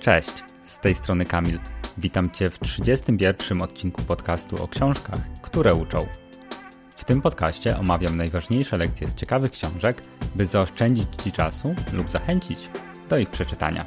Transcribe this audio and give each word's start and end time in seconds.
Cześć, 0.00 0.44
z 0.62 0.78
tej 0.78 0.94
strony 0.94 1.24
Kamil. 1.24 1.58
Witam 1.98 2.30
Cię 2.30 2.50
w 2.50 2.58
31 2.58 3.62
odcinku 3.62 4.02
podcastu 4.02 4.64
o 4.64 4.68
książkach, 4.68 5.18
które 5.42 5.74
uczą. 5.74 6.06
W 6.96 7.04
tym 7.04 7.22
podcaście 7.22 7.78
omawiam 7.78 8.16
najważniejsze 8.16 8.76
lekcje 8.76 9.08
z 9.08 9.14
ciekawych 9.14 9.52
książek, 9.52 10.02
by 10.34 10.46
zaoszczędzić 10.46 11.08
Ci 11.24 11.32
czasu 11.32 11.74
lub 11.92 12.10
zachęcić 12.10 12.68
do 13.08 13.18
ich 13.18 13.30
przeczytania. 13.30 13.86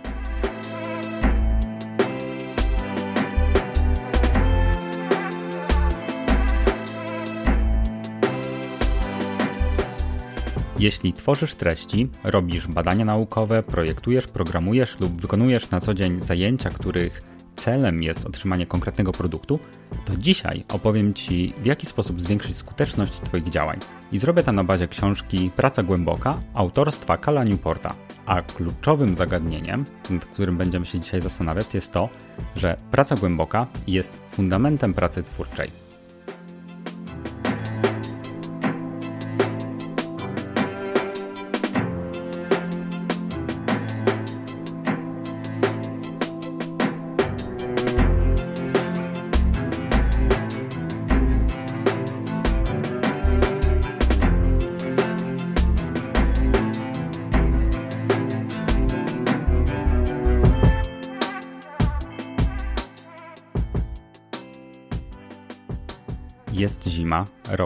Jeśli 10.84 11.14
tworzysz 11.14 11.56
treści, 11.56 12.10
robisz 12.24 12.68
badania 12.68 13.06
naukowe, 13.06 13.64
projektujesz, 13.64 14.28
programujesz 14.28 15.00
lub 15.00 15.22
wykonujesz 15.22 15.70
na 15.70 15.82
co 15.82 15.94
dzień 15.94 16.24
zajęcia, 16.24 16.70
których 16.70 17.22
celem 17.56 18.04
jest 18.04 18.26
otrzymanie 18.26 18.66
konkretnego 18.66 19.12
produktu, 19.12 19.60
to 20.06 20.18
dzisiaj 20.18 20.64
opowiem 20.74 21.14
Ci, 21.14 21.54
w 21.62 21.66
jaki 21.66 21.86
sposób 21.86 22.22
zwiększyć 22.22 22.58
skuteczność 22.58 23.14
Twoich 23.14 23.50
działań. 23.50 23.80
I 24.12 24.18
zrobię 24.18 24.44
to 24.44 24.52
na 24.52 24.64
bazie 24.64 24.88
książki 24.88 25.52
Praca 25.56 25.84
Głęboka 25.84 26.42
autorstwa 26.54 27.18
Kala 27.18 27.44
Newporta. 27.44 27.96
A 28.26 28.42
kluczowym 28.42 29.16
zagadnieniem, 29.16 29.86
nad 30.10 30.26
którym 30.26 30.58
będziemy 30.58 30.86
się 30.86 31.00
dzisiaj 31.00 31.22
zastanawiać, 31.22 31.74
jest 31.74 31.92
to, 31.92 32.10
że 32.56 32.78
praca 32.92 33.16
głęboka 33.16 33.68
jest 33.88 34.18
fundamentem 34.32 34.94
pracy 34.94 35.24
twórczej. 35.24 35.93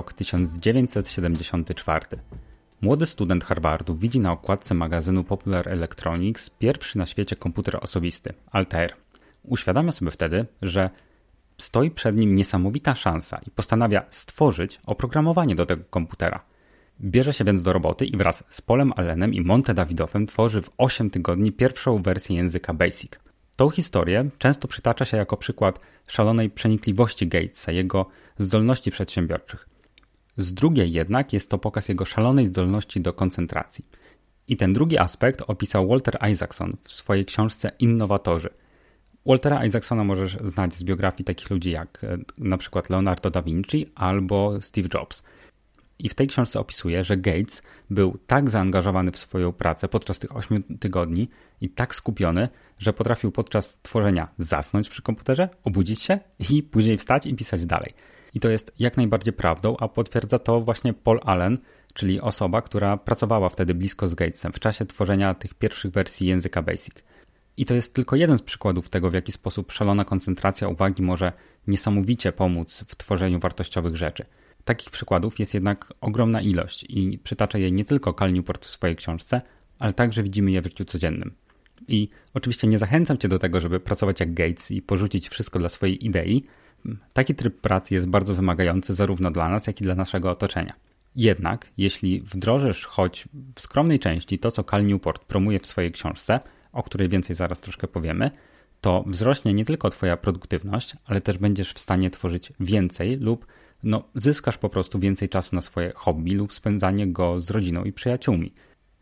Rok 0.08 0.14
1974. 0.14 2.06
Młody 2.82 3.06
student 3.06 3.44
Harvardu 3.44 3.96
widzi 3.96 4.20
na 4.20 4.32
okładce 4.32 4.74
magazynu 4.74 5.24
Popular 5.24 5.70
Electronics 5.70 6.50
pierwszy 6.50 6.98
na 6.98 7.06
świecie 7.06 7.36
komputer 7.36 7.78
osobisty, 7.82 8.34
Altair. 8.52 8.94
Uświadamia 9.44 9.92
sobie 9.92 10.12
wtedy, 10.12 10.46
że 10.62 10.90
stoi 11.58 11.92
przed 11.92 12.18
nim 12.18 12.36
niesamowita 12.36 12.96
szansa 12.96 13.40
i 13.48 13.52
postanawia 13.52 14.06
stworzyć 14.10 14.80
oprogramowanie 14.86 15.56
do 15.56 15.66
tego 15.66 15.84
komputera. 15.90 16.44
Bierze 17.02 17.34
się 17.34 17.44
więc 17.46 17.64
do 17.64 17.74
roboty 17.74 18.06
i 18.06 18.18
wraz 18.18 18.44
z 18.50 18.62
Polem 18.62 18.94
Allenem 18.96 19.34
i 19.34 19.42
Monte 19.42 19.74
Davidowem 19.74 20.28
tworzy 20.28 20.62
w 20.62 20.70
8 20.78 21.10
tygodni 21.10 21.52
pierwszą 21.52 22.02
wersję 22.02 22.36
języka 22.36 22.74
BASIC. 22.74 23.12
Tą 23.56 23.70
historię 23.70 24.30
często 24.38 24.68
przytacza 24.68 25.06
się 25.06 25.18
jako 25.18 25.38
przykład 25.38 25.80
szalonej 26.08 26.50
przenikliwości 26.50 27.28
Gatesa, 27.28 27.72
jego 27.72 28.06
zdolności 28.40 28.92
przedsiębiorczych. 28.92 29.77
Z 30.38 30.54
drugiej 30.54 30.92
jednak 30.92 31.34
jest 31.34 31.50
to 31.50 31.58
pokaz 31.58 31.90
jego 31.90 32.06
szalonej 32.06 32.46
zdolności 32.46 33.02
do 33.02 33.14
koncentracji. 33.14 33.86
I 34.48 34.58
ten 34.58 34.74
drugi 34.74 34.98
aspekt 34.98 35.42
opisał 35.48 35.88
Walter 35.88 36.18
Isaacson 36.32 36.78
w 36.84 36.94
swojej 36.94 37.26
książce 37.26 37.72
Innowatorzy. 37.80 38.50
Waltera 39.26 39.66
Isaacsona 39.66 40.04
możesz 40.04 40.38
znać 40.44 40.74
z 40.74 40.84
biografii 40.84 41.26
takich 41.26 41.50
ludzi 41.50 41.72
jak 41.72 42.04
e, 42.04 42.58
przykład 42.58 42.90
Leonardo 42.90 43.30
da 43.30 43.42
Vinci 43.42 43.92
albo 43.96 44.62
Steve 44.62 44.90
Jobs. 44.94 45.24
I 46.00 46.10
w 46.10 46.16
tej 46.16 46.28
książce 46.28 46.60
opisuje, 46.60 47.04
że 47.04 47.18
Gates 47.18 47.62
był 47.90 48.18
tak 48.28 48.50
zaangażowany 48.50 49.12
w 49.12 49.18
swoją 49.18 49.52
pracę 49.52 49.88
podczas 49.88 50.20
tych 50.20 50.36
8 50.36 50.64
tygodni 50.80 51.30
i 51.62 51.70
tak 51.70 51.96
skupiony, 51.96 52.50
że 52.80 52.94
potrafił 52.94 53.32
podczas 53.32 53.78
tworzenia 53.82 54.28
zasnąć 54.38 54.90
przy 54.90 55.02
komputerze, 55.02 55.50
obudzić 55.64 56.02
się 56.02 56.20
i 56.50 56.64
później 56.64 56.98
wstać 56.98 57.26
i 57.26 57.36
pisać 57.36 57.66
dalej. 57.66 57.94
I 58.38 58.40
to 58.40 58.50
jest 58.50 58.72
jak 58.80 58.98
najbardziej 58.98 59.34
prawdą, 59.34 59.78
a 59.78 59.88
potwierdza 59.88 60.40
to 60.40 60.62
właśnie 60.62 60.94
Paul 60.94 61.20
Allen, 61.24 61.58
czyli 61.94 62.22
osoba, 62.22 62.62
która 62.62 62.98
pracowała 62.98 63.50
wtedy 63.50 63.74
blisko 63.74 64.08
z 64.08 64.14
Gatesem 64.14 64.54
w 64.54 64.60
czasie 64.60 64.86
tworzenia 64.86 65.34
tych 65.34 65.54
pierwszych 65.54 65.92
wersji 65.92 66.28
języka 66.28 66.62
BASIC. 66.62 66.94
I 67.58 67.66
to 67.66 67.74
jest 67.74 67.94
tylko 67.94 68.16
jeden 68.16 68.38
z 68.38 68.42
przykładów 68.42 68.90
tego, 68.90 69.10
w 69.10 69.14
jaki 69.14 69.32
sposób 69.32 69.72
szalona 69.72 70.06
koncentracja 70.06 70.68
uwagi 70.68 71.04
może 71.04 71.32
niesamowicie 71.68 72.32
pomóc 72.32 72.84
w 72.88 72.96
tworzeniu 72.96 73.40
wartościowych 73.40 73.96
rzeczy. 73.96 74.26
Takich 74.66 74.90
przykładów 74.90 75.40
jest 75.40 75.54
jednak 75.54 75.94
ogromna 76.02 76.42
ilość 76.42 76.86
i 76.90 77.20
przytacza 77.24 77.58
je 77.58 77.72
nie 77.72 77.86
tylko 77.86 78.14
Cal 78.14 78.34
Newport 78.34 78.66
w 78.66 78.70
swojej 78.70 78.96
książce, 78.96 79.42
ale 79.80 79.94
także 79.94 80.24
widzimy 80.24 80.52
je 80.52 80.62
w 80.62 80.66
życiu 80.66 80.86
codziennym. 80.86 81.34
I 81.88 82.10
oczywiście 82.34 82.68
nie 82.68 82.78
zachęcam 82.78 83.18
Cię 83.18 83.28
do 83.28 83.40
tego, 83.40 83.60
żeby 83.60 83.80
pracować 83.80 84.20
jak 84.20 84.34
Gates 84.34 84.72
i 84.72 84.82
porzucić 84.82 85.30
wszystko 85.30 85.60
dla 85.60 85.70
swojej 85.70 86.06
idei. 86.06 86.46
Taki 87.14 87.36
tryb 87.36 87.62
pracy 87.62 87.94
jest 87.94 88.08
bardzo 88.08 88.36
wymagający 88.36 88.94
zarówno 88.94 89.32
dla 89.32 89.50
nas, 89.50 89.68
jak 89.68 89.82
i 89.82 89.84
dla 89.84 89.96
naszego 89.96 90.32
otoczenia. 90.32 90.74
Jednak, 91.16 91.72
jeśli 91.78 92.22
wdrożysz 92.22 92.86
choć 92.86 93.28
w 93.56 93.62
skromnej 93.62 94.00
części 94.00 94.40
to, 94.40 94.52
co 94.52 94.64
Cal 94.64 94.86
Newport 94.86 95.26
promuje 95.26 95.60
w 95.60 95.66
swojej 95.66 95.92
książce, 95.92 96.40
o 96.72 96.84
której 96.84 97.10
więcej 97.10 97.36
zaraz 97.36 97.60
troszkę 97.60 97.88
powiemy, 97.88 98.32
to 98.82 99.04
wzrośnie 99.08 99.54
nie 99.54 99.66
tylko 99.66 99.90
Twoja 99.90 100.18
produktywność, 100.18 100.96
ale 101.06 101.22
też 101.22 101.38
będziesz 101.38 101.74
w 101.74 101.80
stanie 101.80 102.10
tworzyć 102.10 102.54
więcej 102.60 103.18
lub 103.18 103.48
no, 103.84 104.04
zyskasz 104.16 104.58
po 104.58 104.70
prostu 104.70 105.00
więcej 105.00 105.30
czasu 105.30 105.56
na 105.56 105.62
swoje 105.62 105.92
hobby 105.96 106.36
lub 106.36 106.54
spędzanie 106.54 107.08
go 107.08 107.40
z 107.40 107.52
rodziną 107.52 107.84
i 107.84 107.94
przyjaciółmi 107.94 108.54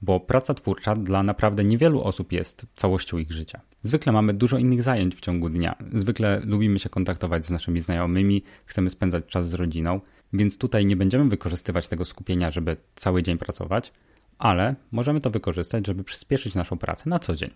bo 0.01 0.19
praca 0.19 0.53
twórcza 0.53 0.95
dla 0.95 1.23
naprawdę 1.23 1.63
niewielu 1.63 2.03
osób 2.03 2.31
jest 2.31 2.65
całością 2.75 3.17
ich 3.17 3.31
życia. 3.31 3.61
Zwykle 3.85 4.11
mamy 4.11 4.33
dużo 4.33 4.57
innych 4.57 4.83
zajęć 4.83 5.15
w 5.15 5.19
ciągu 5.19 5.49
dnia. 5.49 5.75
Zwykle 5.93 6.41
lubimy 6.45 6.79
się 6.79 6.89
kontaktować 6.89 7.45
z 7.45 7.51
naszymi 7.51 7.79
znajomymi, 7.79 8.43
chcemy 8.65 8.89
spędzać 8.89 9.25
czas 9.25 9.49
z 9.49 9.53
rodziną, 9.53 10.01
więc 10.33 10.57
tutaj 10.57 10.85
nie 10.85 10.95
będziemy 10.95 11.29
wykorzystywać 11.29 11.87
tego 11.87 12.05
skupienia, 12.05 12.51
żeby 12.51 12.77
cały 12.95 13.23
dzień 13.23 13.37
pracować, 13.37 13.93
ale 14.37 14.75
możemy 14.91 15.21
to 15.21 15.29
wykorzystać, 15.29 15.87
żeby 15.87 16.03
przyspieszyć 16.03 16.55
naszą 16.55 16.77
pracę 16.77 17.09
na 17.09 17.19
co 17.19 17.35
dzień. 17.35 17.49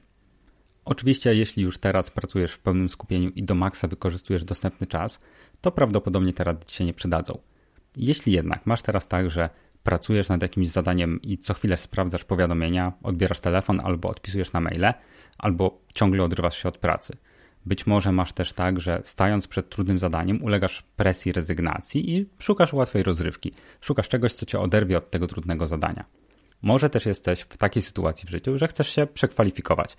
Oczywiście, 0.85 1.35
jeśli 1.35 1.63
już 1.63 1.77
teraz 1.77 2.11
pracujesz 2.11 2.51
w 2.51 2.59
pełnym 2.59 2.89
skupieniu 2.89 3.29
i 3.29 3.43
do 3.43 3.55
maksa 3.55 3.87
wykorzystujesz 3.87 4.43
dostępny 4.43 4.87
czas, 4.87 5.19
to 5.61 5.71
prawdopodobnie 5.71 6.33
te 6.33 6.43
rady 6.43 6.65
ci 6.65 6.75
się 6.75 6.85
nie 6.85 6.93
przydadzą. 6.93 7.37
Jeśli 7.95 8.33
jednak 8.33 8.65
masz 8.65 8.81
teraz 8.81 9.07
tak, 9.07 9.29
że 9.29 9.49
pracujesz 9.83 10.29
nad 10.29 10.41
jakimś 10.41 10.67
zadaniem 10.67 11.21
i 11.21 11.37
co 11.37 11.53
chwilę 11.53 11.77
sprawdzasz 11.77 12.23
powiadomienia, 12.23 12.93
odbierasz 13.03 13.39
telefon 13.39 13.79
albo 13.83 14.09
odpisujesz 14.09 14.53
na 14.53 14.59
maile, 14.59 14.93
albo 15.37 15.81
ciągle 15.93 16.23
odrywasz 16.23 16.57
się 16.57 16.69
od 16.69 16.77
pracy. 16.77 17.17
Być 17.65 17.87
może 17.87 18.11
masz 18.11 18.33
też 18.33 18.53
tak, 18.53 18.79
że 18.79 19.01
stając 19.03 19.47
przed 19.47 19.69
trudnym 19.69 19.99
zadaniem 19.99 20.43
ulegasz 20.43 20.83
presji 20.95 21.31
rezygnacji 21.31 22.15
i 22.15 22.29
szukasz 22.39 22.73
łatwej 22.73 23.03
rozrywki. 23.03 23.51
Szukasz 23.81 24.09
czegoś, 24.09 24.33
co 24.33 24.45
cię 24.45 24.59
oderwie 24.59 24.97
od 24.97 25.11
tego 25.11 25.27
trudnego 25.27 25.67
zadania. 25.67 26.05
Może 26.61 26.89
też 26.89 27.05
jesteś 27.05 27.41
w 27.41 27.57
takiej 27.57 27.83
sytuacji 27.83 28.27
w 28.27 28.29
życiu, 28.29 28.57
że 28.57 28.67
chcesz 28.67 28.89
się 28.95 29.07
przekwalifikować. 29.07 29.97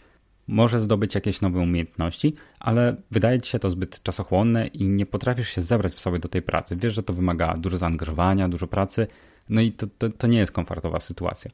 Może 0.48 0.80
zdobyć 0.80 1.14
jakieś 1.14 1.40
nowe 1.40 1.60
umiejętności, 1.60 2.34
ale 2.60 2.96
wydaje 3.10 3.40
ci 3.40 3.50
się 3.50 3.58
to 3.58 3.70
zbyt 3.70 4.02
czasochłonne 4.02 4.66
i 4.66 4.88
nie 4.88 5.06
potrafisz 5.06 5.48
się 5.48 5.62
zebrać 5.62 5.92
w 5.92 6.00
sobie 6.00 6.18
do 6.18 6.28
tej 6.28 6.42
pracy. 6.42 6.76
Wiesz, 6.76 6.94
że 6.94 7.02
to 7.02 7.12
wymaga 7.12 7.54
dużo 7.54 7.76
zaangażowania, 7.76 8.48
dużo 8.48 8.66
pracy, 8.66 9.06
no 9.48 9.60
i 9.60 9.72
to, 9.72 9.86
to, 9.98 10.10
to 10.10 10.26
nie 10.26 10.38
jest 10.38 10.52
komfortowa 10.52 11.00
sytuacja. 11.00 11.50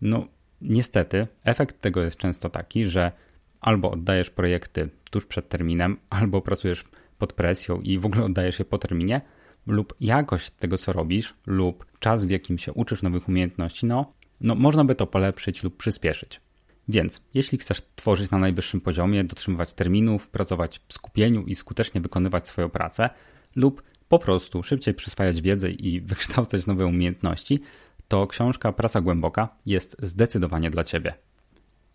No, 0.00 0.26
niestety, 0.60 1.26
efekt 1.44 1.80
tego 1.80 2.02
jest 2.02 2.16
często 2.16 2.50
taki, 2.50 2.86
że 2.86 3.12
albo 3.60 3.90
oddajesz 3.90 4.30
projekty 4.30 4.88
tuż 5.10 5.26
przed 5.26 5.48
terminem, 5.48 5.96
albo 6.10 6.40
pracujesz 6.40 6.84
pod 7.18 7.32
presją 7.32 7.80
i 7.80 7.98
w 7.98 8.06
ogóle 8.06 8.24
oddajesz 8.24 8.58
je 8.58 8.64
po 8.64 8.78
terminie, 8.78 9.20
lub 9.66 9.94
jakość 10.00 10.50
tego, 10.50 10.78
co 10.78 10.92
robisz, 10.92 11.34
lub 11.46 11.86
czas, 11.98 12.24
w 12.24 12.30
jakim 12.30 12.58
się 12.58 12.72
uczysz 12.72 13.02
nowych 13.02 13.28
umiejętności, 13.28 13.86
no, 13.86 14.12
no 14.40 14.54
można 14.54 14.84
by 14.84 14.94
to 14.94 15.06
polepszyć 15.06 15.62
lub 15.62 15.76
przyspieszyć. 15.76 16.40
Więc 16.88 17.20
jeśli 17.34 17.58
chcesz 17.58 17.82
tworzyć 17.96 18.30
na 18.30 18.38
najwyższym 18.38 18.80
poziomie, 18.80 19.24
dotrzymywać 19.24 19.72
terminów, 19.72 20.28
pracować 20.28 20.80
w 20.88 20.92
skupieniu 20.92 21.42
i 21.42 21.54
skutecznie 21.54 22.00
wykonywać 22.00 22.48
swoją 22.48 22.70
pracę, 22.70 23.10
lub 23.56 23.82
po 24.12 24.18
prostu 24.18 24.62
szybciej 24.62 24.94
przyswajać 24.94 25.40
wiedzę 25.40 25.70
i 25.70 26.00
wykształcać 26.10 26.66
nowe 26.66 26.86
umiejętności, 26.86 27.60
to 28.08 28.26
książka 28.26 28.72
Praca 28.72 29.00
Głęboka 29.00 29.48
jest 29.66 29.96
zdecydowanie 30.02 30.70
dla 30.70 30.84
Ciebie. 30.84 31.14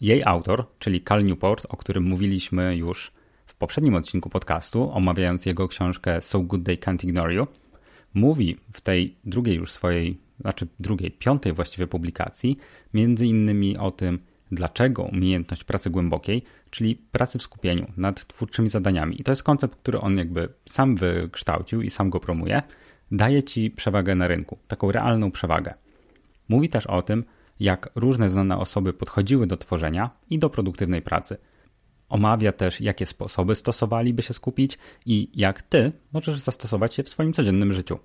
Jej 0.02 0.24
autor, 0.24 0.66
czyli 0.80 1.02
Cal 1.02 1.26
Newport, 1.26 1.66
o 1.70 1.78
którym 1.78 2.04
mówiliśmy 2.04 2.78
już 2.78 3.12
w 3.46 3.56
poprzednim 3.56 3.96
odcinku 3.96 4.30
podcastu, 4.30 4.92
omawiając 4.92 5.46
jego 5.46 5.68
książkę 5.68 6.22
So 6.22 6.40
Good 6.40 6.66
They 6.66 6.78
Can't 6.78 7.04
Ignore 7.04 7.34
You, 7.34 7.48
mówi 8.14 8.58
w 8.74 8.82
tej 8.82 9.16
drugiej 9.24 9.56
już 9.56 9.72
swojej, 9.72 10.18
znaczy 10.42 10.68
drugiej, 10.80 11.12
piątej 11.12 11.54
właściwie 11.54 11.88
publikacji, 11.88 12.58
między 12.94 13.28
innymi 13.28 13.78
o 13.78 13.92
tym, 13.92 14.20
dlaczego 14.52 15.04
umiejętność 15.04 15.64
pracy 15.64 15.90
głębokiej, 15.90 16.44
czyli 16.70 16.96
pracy 16.96 17.40
w 17.40 17.42
skupieniu 17.42 17.92
nad 17.98 18.26
twórczymi 18.26 18.70
zadaniami, 18.70 19.22
i 19.22 19.24
to 19.24 19.32
jest 19.32 19.44
koncept, 19.44 19.76
który 19.76 20.00
on 20.00 20.18
jakby 20.18 20.50
sam 20.66 20.96
wykształcił 20.96 21.82
i 21.82 21.90
sam 21.90 22.10
go 22.10 22.20
promuje, 22.20 22.62
daje 23.12 23.44
ci 23.44 23.72
przewagę 23.72 24.16
na 24.16 24.28
rynku, 24.28 24.58
taką 24.68 24.92
realną 24.92 25.32
przewagę. 25.32 25.74
Mówi 26.50 26.70
też 26.70 26.88
o 26.88 27.02
tym, 27.02 27.24
jak 27.60 27.90
różne 27.96 28.30
znane 28.30 28.58
osoby 28.58 28.94
podchodziły 28.94 29.48
do 29.48 29.58
tworzenia 29.58 30.10
i 30.30 30.40
do 30.40 30.50
produktywnej 30.50 31.02
pracy. 31.02 31.38
Omawia 32.10 32.52
też, 32.52 32.82
jakie 32.82 33.06
sposoby 33.06 33.56
stosowali, 33.56 34.14
by 34.14 34.22
się 34.22 34.34
skupić 34.34 34.78
i 35.06 35.30
jak 35.36 35.62
ty 35.62 35.92
możesz 36.14 36.40
zastosować 36.40 36.98
je 36.98 37.04
w 37.04 37.10
swoim 37.10 37.34
codziennym 37.34 37.74
życiu. 37.74 38.00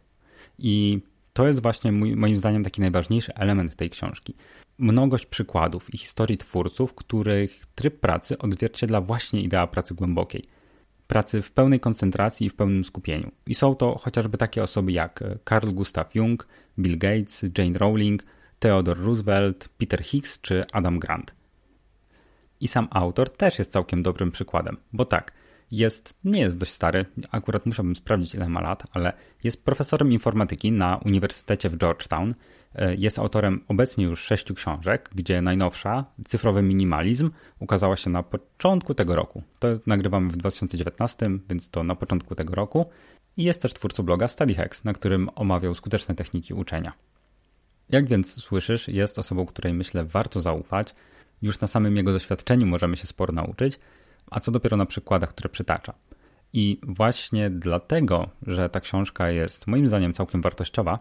I 0.59 1.01
to 1.33 1.47
jest 1.47 1.63
właśnie 1.63 1.93
mój, 1.93 2.17
moim 2.17 2.37
zdaniem 2.37 2.65
taki 2.65 2.81
najważniejszy 2.81 3.35
element 3.35 3.77
tej 3.77 3.91
książki. 3.91 4.35
Mnogość 4.79 5.27
przykładów 5.27 5.95
i 5.95 5.99
historii 5.99 6.39
twórców, 6.39 6.95
których 6.95 7.67
tryb 7.75 8.01
pracy 8.01 8.39
odzwierciedla 8.39 9.01
właśnie 9.01 9.43
idea 9.43 9.67
pracy 9.67 9.95
głębokiej. 9.95 10.49
Pracy 11.07 11.43
w 11.43 11.53
pełnej 11.53 11.81
koncentracji 11.81 12.47
i 12.47 12.51
w 12.51 12.55
pełnym 12.55 12.85
skupieniu. 12.85 13.31
I 13.47 13.55
są 13.55 13.75
to 13.75 13.99
chociażby 13.99 14.39
takie 14.39 14.63
osoby 14.63 14.93
jak 14.93 15.25
Carl 15.49 15.71
Gustav 15.71 16.05
Jung, 16.15 16.47
Bill 16.79 16.99
Gates, 16.99 17.45
Jane 17.59 17.79
Rowling, 17.79 18.25
Theodore 18.59 19.03
Roosevelt, 19.03 19.69
Peter 19.79 20.03
Higgs 20.05 20.41
czy 20.41 20.65
Adam 20.73 20.99
Grant. 20.99 21.35
I 22.61 22.69
sam 22.69 22.89
autor 22.91 23.31
też 23.31 23.59
jest 23.59 23.73
całkiem 23.73 24.03
dobrym 24.03 24.31
przykładem, 24.31 24.77
bo 24.93 25.05
tak, 25.05 25.33
jest, 25.73 26.19
nie 26.25 26.41
jest 26.41 26.59
dość 26.59 26.73
stary, 26.73 27.05
akurat 27.31 27.67
musiałbym 27.67 27.97
sprawdzić 27.97 28.35
ile 28.35 28.49
ma 28.49 28.61
lat, 28.61 28.83
ale 28.93 29.13
jest 29.45 29.65
profesorem 29.65 30.13
informatyki 30.13 30.73
na 30.73 30.97
Uniwersytecie 30.97 31.69
w 31.69 31.77
Georgetown. 31.77 32.35
E, 32.75 32.95
jest 32.95 33.19
autorem 33.19 33.65
obecnie 33.69 34.05
już 34.05 34.21
sześciu 34.21 34.55
książek, 34.55 35.11
gdzie 35.15 35.43
najnowsza, 35.43 36.05
Cyfrowy 36.27 36.63
Minimalizm, 36.63 37.31
ukazała 37.59 37.97
się 37.97 38.11
na 38.11 38.23
początku 38.23 38.95
tego 38.95 39.17
roku. 39.17 39.43
To 39.59 39.69
nagrywamy 39.87 40.31
w 40.31 40.37
2019, 40.37 41.31
więc 41.49 41.69
to 41.69 41.83
na 41.83 41.95
początku 41.95 42.35
tego 42.35 42.55
roku. 42.55 42.91
I 43.37 43.45
jest 43.45 43.63
też 43.63 43.75
twórcą 43.75 44.03
bloga 44.03 44.29
StudyHacks, 44.29 44.85
na 44.85 44.93
którym 44.93 45.29
omawiał 45.35 45.75
skuteczne 45.75 46.15
techniki 46.15 46.55
uczenia. 46.55 46.93
Jak 47.91 48.07
więc 48.07 48.43
słyszysz, 48.43 48.89
jest 48.89 49.19
osobą, 49.19 49.47
której 49.47 49.75
myślę 49.75 50.05
warto 50.05 50.41
zaufać. 50.41 50.95
Już 51.43 51.61
na 51.61 51.67
samym 51.67 51.97
jego 51.97 52.13
doświadczeniu 52.13 52.67
możemy 52.67 52.97
się 52.97 53.07
sporo 53.07 53.33
nauczyć, 53.33 53.79
a 54.31 54.41
co 54.41 54.53
dopiero 54.53 54.77
na 54.77 54.87
przykładach, 54.87 55.31
które 55.31 55.49
przytacza. 55.49 55.95
I 56.53 56.81
właśnie 56.83 57.51
dlatego, 57.51 58.31
że 58.47 58.69
ta 58.69 58.81
książka 58.81 59.31
jest 59.31 59.67
moim 59.67 59.89
zdaniem 59.89 60.13
całkiem 60.13 60.43
wartościowa, 60.43 60.99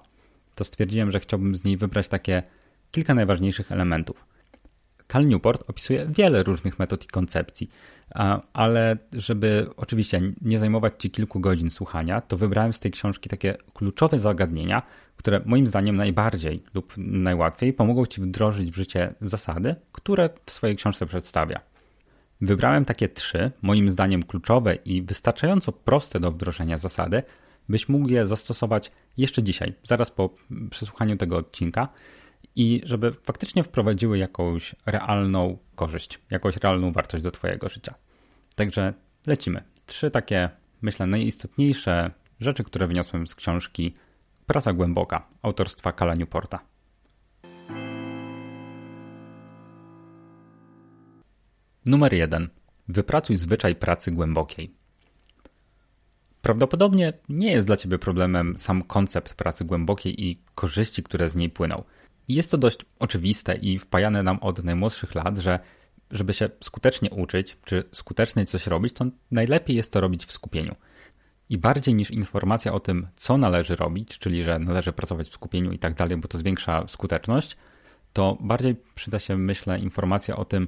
to 0.55 0.63
stwierdziłem, 0.63 1.11
że 1.11 1.19
chciałbym 1.19 1.55
z 1.55 1.63
niej 1.63 1.77
wybrać 1.77 2.07
takie 2.07 2.43
kilka 2.91 3.15
najważniejszych 3.15 3.71
elementów. 3.71 4.25
Cal 5.07 5.27
Newport 5.27 5.69
opisuje 5.69 6.05
wiele 6.09 6.43
różnych 6.43 6.79
metod 6.79 7.03
i 7.03 7.07
koncepcji, 7.07 7.69
ale 8.53 8.97
żeby 9.13 9.69
oczywiście 9.77 10.21
nie 10.41 10.59
zajmować 10.59 10.93
Ci 10.99 11.11
kilku 11.11 11.39
godzin 11.39 11.71
słuchania, 11.71 12.21
to 12.21 12.37
wybrałem 12.37 12.73
z 12.73 12.79
tej 12.79 12.91
książki 12.91 13.29
takie 13.29 13.57
kluczowe 13.73 14.19
zagadnienia, 14.19 14.81
które 15.17 15.41
moim 15.45 15.67
zdaniem 15.67 15.95
najbardziej 15.95 16.63
lub 16.73 16.93
najłatwiej 16.97 17.73
pomogą 17.73 18.05
Ci 18.05 18.21
wdrożyć 18.21 18.71
w 18.71 18.75
życie 18.75 19.13
zasady, 19.21 19.75
które 19.91 20.29
w 20.45 20.51
swojej 20.51 20.75
książce 20.75 21.05
przedstawia. 21.05 21.59
Wybrałem 22.41 22.85
takie 22.85 23.09
trzy, 23.09 23.51
moim 23.61 23.89
zdaniem 23.89 24.23
kluczowe 24.23 24.75
i 24.75 25.01
wystarczająco 25.01 25.71
proste 25.71 26.19
do 26.19 26.31
wdrożenia 26.31 26.77
zasady, 26.77 27.23
byś 27.69 27.89
mógł 27.89 28.09
je 28.09 28.27
zastosować 28.27 28.91
jeszcze 29.17 29.43
dzisiaj, 29.43 29.73
zaraz 29.83 30.11
po 30.11 30.29
przesłuchaniu 30.69 31.17
tego 31.17 31.37
odcinka 31.37 31.87
i 32.55 32.81
żeby 32.83 33.11
faktycznie 33.11 33.63
wprowadziły 33.63 34.17
jakąś 34.17 34.75
realną 34.85 35.57
korzyść, 35.75 36.19
jakąś 36.29 36.57
realną 36.57 36.91
wartość 36.91 37.23
do 37.23 37.31
Twojego 37.31 37.69
życia. 37.69 37.93
Także 38.55 38.93
lecimy. 39.27 39.63
Trzy 39.85 40.11
takie, 40.11 40.49
myślę, 40.81 41.07
najistotniejsze 41.07 42.11
rzeczy, 42.39 42.63
które 42.63 42.87
wyniosłem 42.87 43.27
z 43.27 43.35
książki 43.35 43.93
Praca 44.45 44.73
głęboka 44.73 45.27
autorstwa 45.41 45.91
Kala 45.91 46.15
Newporta. 46.15 46.70
Numer 51.85 52.13
1. 52.13 52.49
Wypracuj 52.87 53.37
zwyczaj 53.37 53.75
pracy 53.75 54.11
głębokiej. 54.11 54.73
Prawdopodobnie 56.41 57.13
nie 57.29 57.51
jest 57.51 57.67
dla 57.67 57.77
Ciebie 57.77 57.99
problemem 57.99 58.57
sam 58.57 58.83
koncept 58.83 59.33
pracy 59.33 59.65
głębokiej 59.65 60.23
i 60.23 60.41
korzyści, 60.55 61.03
które 61.03 61.29
z 61.29 61.35
niej 61.35 61.49
płyną. 61.49 61.83
Jest 62.27 62.51
to 62.51 62.57
dość 62.57 62.79
oczywiste 62.99 63.55
i 63.55 63.79
wpajane 63.79 64.23
nam 64.23 64.39
od 64.39 64.63
najmłodszych 64.63 65.15
lat, 65.15 65.37
że 65.37 65.59
żeby 66.11 66.33
się 66.33 66.49
skutecznie 66.59 67.09
uczyć, 67.09 67.57
czy 67.65 67.83
skutecznie 67.91 68.45
coś 68.45 68.67
robić, 68.67 68.93
to 68.93 69.05
najlepiej 69.31 69.75
jest 69.75 69.91
to 69.91 70.01
robić 70.01 70.25
w 70.25 70.31
skupieniu. 70.31 70.75
I 71.49 71.57
bardziej 71.57 71.95
niż 71.95 72.11
informacja 72.11 72.73
o 72.73 72.79
tym, 72.79 73.07
co 73.15 73.37
należy 73.37 73.75
robić, 73.75 74.19
czyli 74.19 74.43
że 74.43 74.59
należy 74.59 74.93
pracować 74.93 75.27
w 75.27 75.33
skupieniu 75.33 75.71
i 75.71 75.79
tak 75.79 75.93
dalej, 75.93 76.17
bo 76.17 76.27
to 76.27 76.37
zwiększa 76.37 76.87
skuteczność, 76.87 77.57
to 78.13 78.37
bardziej 78.41 78.75
przyda 78.95 79.19
się, 79.19 79.37
myślę, 79.37 79.79
informacja 79.79 80.35
o 80.35 80.45
tym, 80.45 80.67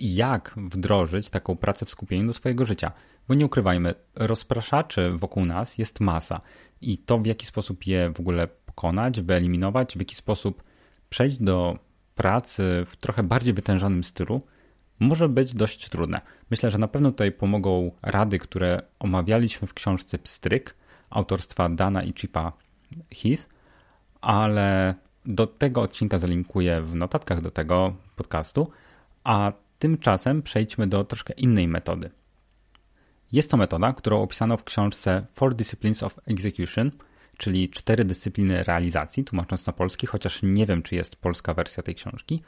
jak 0.00 0.54
wdrożyć 0.56 1.30
taką 1.30 1.56
pracę 1.56 1.86
w 1.86 1.90
skupieniu 1.90 2.26
do 2.26 2.32
swojego 2.32 2.64
życia. 2.64 2.92
Bo 3.28 3.34
nie 3.34 3.46
ukrywajmy, 3.46 3.94
rozpraszaczy 4.14 5.10
wokół 5.10 5.44
nas 5.44 5.78
jest 5.78 6.00
masa 6.00 6.40
i 6.80 6.98
to, 6.98 7.18
w 7.18 7.26
jaki 7.26 7.46
sposób 7.46 7.86
je 7.86 8.12
w 8.12 8.20
ogóle 8.20 8.46
pokonać, 8.46 9.20
wyeliminować, 9.20 9.96
w 9.96 10.00
jaki 10.00 10.14
sposób 10.14 10.62
przejść 11.08 11.38
do 11.38 11.78
pracy 12.14 12.84
w 12.86 12.96
trochę 12.96 13.22
bardziej 13.22 13.54
wytężonym 13.54 14.04
stylu, 14.04 14.42
może 15.00 15.28
być 15.28 15.54
dość 15.54 15.88
trudne. 15.88 16.20
Myślę, 16.50 16.70
że 16.70 16.78
na 16.78 16.88
pewno 16.88 17.10
tutaj 17.10 17.32
pomogą 17.32 17.90
rady, 18.02 18.38
które 18.38 18.82
omawialiśmy 18.98 19.68
w 19.68 19.74
książce 19.74 20.18
Pstryk 20.18 20.74
autorstwa 21.10 21.68
Dana 21.68 22.02
i 22.02 22.12
Chipa 22.12 22.52
Heath, 23.12 23.48
ale 24.20 24.94
do 25.24 25.46
tego 25.46 25.82
odcinka 25.82 26.18
zalinkuję 26.18 26.82
w 26.82 26.94
notatkach 26.94 27.42
do 27.42 27.50
tego 27.50 27.94
podcastu, 28.16 28.70
a 29.24 29.52
tymczasem 29.78 30.42
przejdźmy 30.42 30.86
do 30.86 31.04
troszkę 31.04 31.34
innej 31.34 31.68
metody. 31.68 32.10
Jest 33.32 33.50
to 33.50 33.56
metoda, 33.56 33.92
którą 33.92 34.22
opisano 34.22 34.56
w 34.56 34.64
książce 34.64 35.26
Four 35.32 35.54
Disciplines 35.54 36.02
of 36.02 36.20
Execution, 36.26 36.90
czyli 37.36 37.68
cztery 37.68 38.04
dyscypliny 38.04 38.64
realizacji, 38.64 39.24
tłumacząc 39.24 39.66
na 39.66 39.72
polski, 39.72 40.06
chociaż 40.06 40.40
nie 40.42 40.66
wiem, 40.66 40.82
czy 40.82 40.94
jest 40.94 41.16
polska 41.16 41.54
wersja 41.54 41.82
tej 41.82 41.94
książki, 41.94 42.42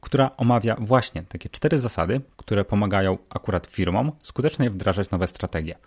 która 0.00 0.36
omawia 0.36 0.76
właśnie 0.80 1.22
takie 1.22 1.48
cztery 1.48 1.78
zasady, 1.78 2.20
które 2.36 2.64
pomagają 2.64 3.18
akurat 3.30 3.66
firmom 3.66 4.12
skutecznie 4.22 4.70
wdrażać 4.70 5.10
nowe 5.10 5.26
strategie. 5.26 5.78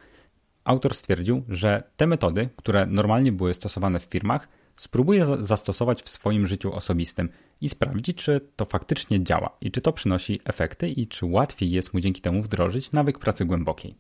Autor 0.63 0.93
stwierdził, 0.93 1.43
że 1.49 1.83
te 1.97 2.07
metody, 2.07 2.49
które 2.55 2.85
normalnie 2.85 3.31
były 3.31 3.53
stosowane 3.53 3.99
w 3.99 4.03
firmach, 4.03 4.47
spróbuje 4.77 5.25
zastosować 5.39 6.03
w 6.03 6.09
swoim 6.09 6.47
życiu 6.47 6.73
osobistym 6.73 7.29
i 7.61 7.69
sprawdzić, 7.69 8.17
czy 8.17 8.41
to 8.55 8.65
faktycznie 8.65 9.23
działa 9.23 9.57
i 9.61 9.71
czy 9.71 9.81
to 9.81 9.93
przynosi 9.93 10.39
efekty 10.45 10.89
i 10.89 11.07
czy 11.07 11.25
łatwiej 11.25 11.71
jest 11.71 11.93
mu 11.93 11.99
dzięki 11.99 12.21
temu 12.21 12.41
wdrożyć 12.41 12.91
nawyk 12.91 13.19
pracy 13.19 13.45
głębokiej. 13.45 13.95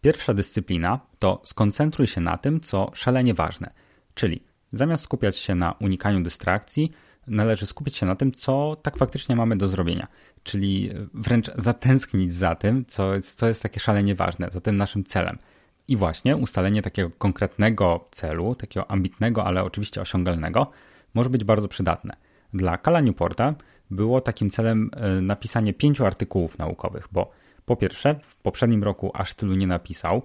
Pierwsza 0.00 0.34
dyscyplina 0.34 1.00
to 1.18 1.42
skoncentruj 1.44 2.06
się 2.06 2.20
na 2.20 2.38
tym, 2.38 2.60
co 2.60 2.90
szalenie 2.94 3.34
ważne, 3.34 3.70
czyli 4.14 4.42
zamiast 4.72 5.02
skupiać 5.02 5.36
się 5.36 5.54
na 5.54 5.72
unikaniu 5.72 6.22
dystrakcji, 6.22 6.90
należy 7.26 7.66
skupić 7.66 7.96
się 7.96 8.06
na 8.06 8.16
tym, 8.16 8.32
co 8.32 8.76
tak 8.82 8.96
faktycznie 8.96 9.36
mamy 9.36 9.56
do 9.56 9.66
zrobienia. 9.66 10.06
Czyli 10.42 10.90
wręcz 11.14 11.50
zatęsknić 11.56 12.34
za 12.34 12.54
tym, 12.54 12.84
co, 12.86 13.10
co 13.20 13.48
jest 13.48 13.62
takie 13.62 13.80
szalenie 13.80 14.14
ważne, 14.14 14.48
za 14.52 14.60
tym 14.60 14.76
naszym 14.76 15.04
celem. 15.04 15.38
I 15.88 15.96
właśnie 15.96 16.36
ustalenie 16.36 16.82
takiego 16.82 17.10
konkretnego 17.18 18.08
celu, 18.10 18.54
takiego 18.54 18.90
ambitnego, 18.90 19.44
ale 19.44 19.64
oczywiście 19.64 20.00
osiągalnego, 20.00 20.70
może 21.14 21.30
być 21.30 21.44
bardzo 21.44 21.68
przydatne. 21.68 22.16
Dla 22.54 22.78
Kala 22.78 23.00
Newporta 23.00 23.54
było 23.90 24.20
takim 24.20 24.50
celem 24.50 24.90
e, 24.92 25.20
napisanie 25.20 25.74
pięciu 25.74 26.06
artykułów 26.06 26.58
naukowych, 26.58 27.08
bo 27.12 27.30
po 27.64 27.76
pierwsze, 27.76 28.20
w 28.22 28.36
poprzednim 28.36 28.82
roku 28.82 29.10
aż 29.14 29.34
tylu 29.34 29.54
nie 29.54 29.66
napisał 29.66 30.22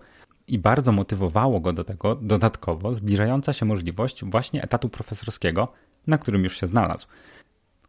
i 0.47 0.59
bardzo 0.59 0.91
motywowało 0.91 1.59
go 1.59 1.73
do 1.73 1.83
tego 1.83 2.15
dodatkowo 2.15 2.95
zbliżająca 2.95 3.53
się 3.53 3.65
możliwość 3.65 4.25
właśnie 4.25 4.63
etatu 4.63 4.89
profesorskiego 4.89 5.67
na 6.07 6.17
którym 6.17 6.43
już 6.43 6.59
się 6.59 6.67
znalazł. 6.67 7.07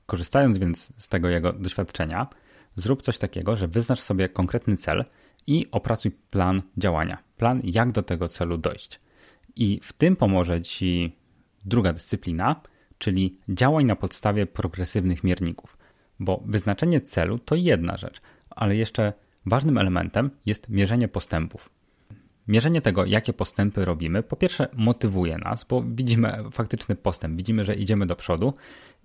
Korzystając 0.06 0.58
więc 0.58 0.92
z 0.96 1.08
tego 1.08 1.28
jego 1.28 1.52
doświadczenia, 1.52 2.26
zrób 2.74 3.02
coś 3.02 3.18
takiego, 3.18 3.56
że 3.56 3.68
wyznacz 3.68 4.00
sobie 4.00 4.28
konkretny 4.28 4.76
cel 4.76 5.04
i 5.46 5.66
opracuj 5.72 6.10
plan 6.30 6.62
działania, 6.76 7.18
plan 7.44 7.60
jak 7.64 7.92
do 7.92 8.02
tego 8.02 8.28
celu 8.28 8.58
dojść. 8.58 9.00
I 9.56 9.80
w 9.82 9.92
tym 9.92 10.16
pomoże 10.16 10.62
Ci 10.62 11.16
druga 11.64 11.92
dyscyplina, 11.92 12.60
czyli 12.98 13.38
działaj 13.48 13.84
na 13.84 13.96
podstawie 13.96 14.46
progresywnych 14.46 15.24
mierników, 15.24 15.76
bo 16.20 16.42
wyznaczenie 16.46 17.00
celu 17.00 17.38
to 17.38 17.54
jedna 17.54 17.96
rzecz, 17.96 18.20
ale 18.50 18.76
jeszcze 18.76 19.12
ważnym 19.46 19.78
elementem 19.78 20.30
jest 20.46 20.68
mierzenie 20.68 21.08
postępów. 21.08 21.70
Mierzenie 22.48 22.80
tego, 22.80 23.04
jakie 23.04 23.32
postępy 23.32 23.84
robimy, 23.84 24.22
po 24.22 24.36
pierwsze 24.36 24.68
motywuje 24.72 25.38
nas, 25.38 25.64
bo 25.64 25.82
widzimy 25.82 26.44
faktyczny 26.52 26.96
postęp, 26.96 27.36
widzimy, 27.36 27.64
że 27.64 27.74
idziemy 27.74 28.06
do 28.06 28.16
przodu 28.16 28.54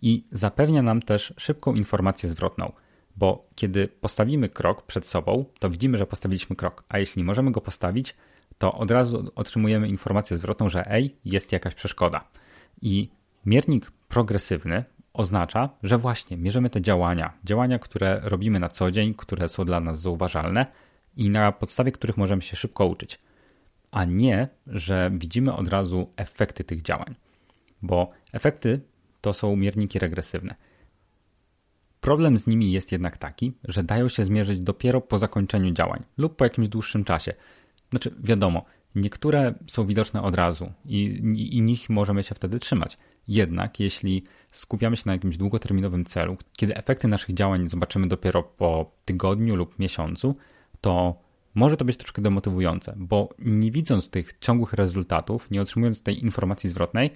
i 0.02 0.24
zapewnia 0.32 0.82
nam 0.82 1.02
też 1.02 1.34
szybką 1.38 1.74
informację 1.74 2.30
zwrotną. 2.30 2.72
Bo 3.20 3.50
kiedy 3.56 3.88
postawimy 3.88 4.50
krok 4.50 4.82
przed 4.82 5.08
sobą, 5.08 5.46
to 5.60 5.70
widzimy, 5.70 5.98
że 5.98 6.06
postawiliśmy 6.06 6.56
krok, 6.56 6.84
a 6.90 7.00
jeśli 7.00 7.24
możemy 7.24 7.52
go 7.52 7.62
postawić, 7.62 8.16
to 8.58 8.74
od 8.74 8.92
razu 8.92 9.32
otrzymujemy 9.36 9.88
informację 9.88 10.38
zwrotną, 10.38 10.70
że 10.70 10.92
ej, 10.92 11.16
jest 11.26 11.52
jakaś 11.52 11.76
przeszkoda. 11.76 12.28
I 12.82 13.10
miernik 13.46 13.92
progresywny 14.08 14.84
oznacza, 15.14 15.70
że 15.84 15.98
właśnie 15.98 16.38
mierzymy 16.38 16.70
te 16.70 16.82
działania, 16.82 17.34
działania, 17.44 17.80
które 17.80 18.20
robimy 18.24 18.60
na 18.60 18.70
co 18.70 18.92
dzień, 18.92 19.14
które 19.14 19.48
są 19.48 19.66
dla 19.66 19.80
nas 19.80 20.02
zauważalne 20.02 20.66
i 21.16 21.30
na 21.30 21.52
podstawie 21.52 21.92
których 21.92 22.18
możemy 22.18 22.42
się 22.42 22.56
szybko 22.56 22.86
uczyć, 22.86 23.20
a 23.92 24.06
nie, 24.06 24.48
że 24.68 25.12
widzimy 25.14 25.54
od 25.54 25.68
razu 25.68 26.10
efekty 26.18 26.64
tych 26.64 26.82
działań, 26.82 27.16
bo 27.82 28.12
efekty 28.34 28.82
to 29.22 29.34
są 29.34 29.56
mierniki 29.56 30.00
regresywne. 30.00 30.56
Problem 32.02 32.38
z 32.38 32.48
nimi 32.48 32.72
jest 32.72 32.92
jednak 32.92 33.18
taki, 33.18 33.54
że 33.64 33.84
dają 33.84 34.08
się 34.08 34.24
zmierzyć 34.24 34.60
dopiero 34.60 35.02
po 35.02 35.18
zakończeniu 35.18 35.72
działań 35.72 36.04
lub 36.18 36.36
po 36.36 36.44
jakimś 36.44 36.68
dłuższym 36.68 37.04
czasie. 37.04 37.34
Znaczy, 37.90 38.16
wiadomo, 38.24 38.66
niektóre 38.96 39.54
są 39.68 39.86
widoczne 39.86 40.22
od 40.22 40.36
razu 40.36 40.72
i, 40.86 41.04
i, 41.36 41.58
i 41.58 41.62
nich 41.62 41.90
możemy 41.90 42.24
się 42.24 42.36
wtedy 42.36 42.60
trzymać. 42.60 42.98
Jednak 43.28 43.80
jeśli 43.80 44.24
skupiamy 44.52 44.98
się 44.98 45.04
na 45.06 45.14
jakimś 45.14 45.38
długoterminowym 45.38 46.06
celu, 46.06 46.38
kiedy 46.54 46.76
efekty 46.76 47.08
naszych 47.08 47.36
działań 47.36 47.70
zobaczymy 47.70 48.08
dopiero 48.08 48.44
po 48.44 48.92
tygodniu 49.06 49.56
lub 49.56 49.80
miesiącu, 49.80 50.36
to 50.82 51.22
może 51.56 51.78
to 51.78 51.86
być 51.86 51.98
troszkę 51.98 52.22
demotywujące, 52.22 52.94
bo 52.98 53.30
nie 53.40 53.72
widząc 53.72 54.10
tych 54.10 54.40
ciągłych 54.40 54.74
rezultatów, 54.74 55.52
nie 55.52 55.62
otrzymując 55.62 56.04
tej 56.04 56.24
informacji 56.24 56.70
zwrotnej, 56.70 57.12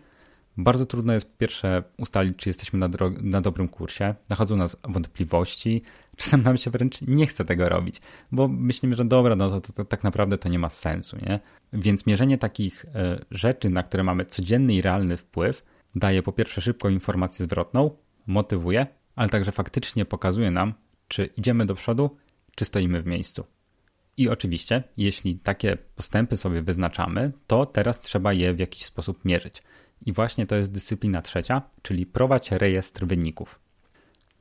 bardzo 0.57 0.85
trudno 0.85 1.13
jest 1.13 1.37
pierwsze 1.37 1.83
ustalić, 1.97 2.37
czy 2.37 2.49
jesteśmy 2.49 2.79
na, 2.79 2.89
na, 3.21 3.41
dobrym 3.41 3.67
kursie. 3.67 4.15
Nachodzą 4.29 4.55
nas 4.55 4.77
wątpliwości, 4.83 5.81
czasem 6.15 6.43
nam 6.43 6.57
się 6.57 6.71
wręcz 6.71 7.01
nie 7.01 7.27
chce 7.27 7.45
tego 7.45 7.69
robić, 7.69 8.01
bo 8.31 8.47
myślimy, 8.47 8.95
że 8.95 9.05
dobra, 9.05 9.35
no 9.35 9.49
to, 9.49 9.61
to, 9.61 9.73
to 9.73 9.85
tak 9.85 10.03
naprawdę 10.03 10.37
to 10.37 10.49
nie 10.49 10.59
ma 10.59 10.69
sensu, 10.69 11.17
nie? 11.25 11.39
Więc 11.73 12.05
mierzenie 12.05 12.37
takich 12.37 12.85
y, 12.85 12.89
rzeczy, 13.31 13.69
na 13.69 13.83
które 13.83 14.03
mamy 14.03 14.25
codzienny 14.25 14.73
i 14.73 14.81
realny 14.81 15.17
wpływ, 15.17 15.63
daje 15.95 16.23
po 16.23 16.31
pierwsze 16.31 16.61
szybką 16.61 16.89
informację 16.89 17.45
zwrotną, 17.45 17.91
motywuje, 18.27 18.87
ale 19.15 19.29
także 19.29 19.51
faktycznie 19.51 20.05
pokazuje 20.05 20.51
nam, 20.51 20.73
czy 21.07 21.25
idziemy 21.25 21.65
do 21.65 21.75
przodu, 21.75 22.17
czy 22.55 22.65
stoimy 22.65 23.01
w 23.01 23.05
miejscu. 23.05 23.45
I 24.17 24.29
oczywiście, 24.29 24.83
jeśli 24.97 25.39
takie 25.39 25.77
postępy 25.95 26.37
sobie 26.37 26.61
wyznaczamy, 26.61 27.31
to 27.47 27.65
teraz 27.65 28.01
trzeba 28.01 28.33
je 28.33 28.53
w 28.53 28.59
jakiś 28.59 28.85
sposób 28.85 29.25
mierzyć. 29.25 29.63
I 30.05 30.13
właśnie 30.13 30.45
to 30.45 30.55
jest 30.55 30.71
dyscyplina 30.71 31.21
trzecia, 31.21 31.61
czyli 31.81 32.05
prowadź 32.05 32.51
rejestr 32.51 33.05
wyników. 33.05 33.59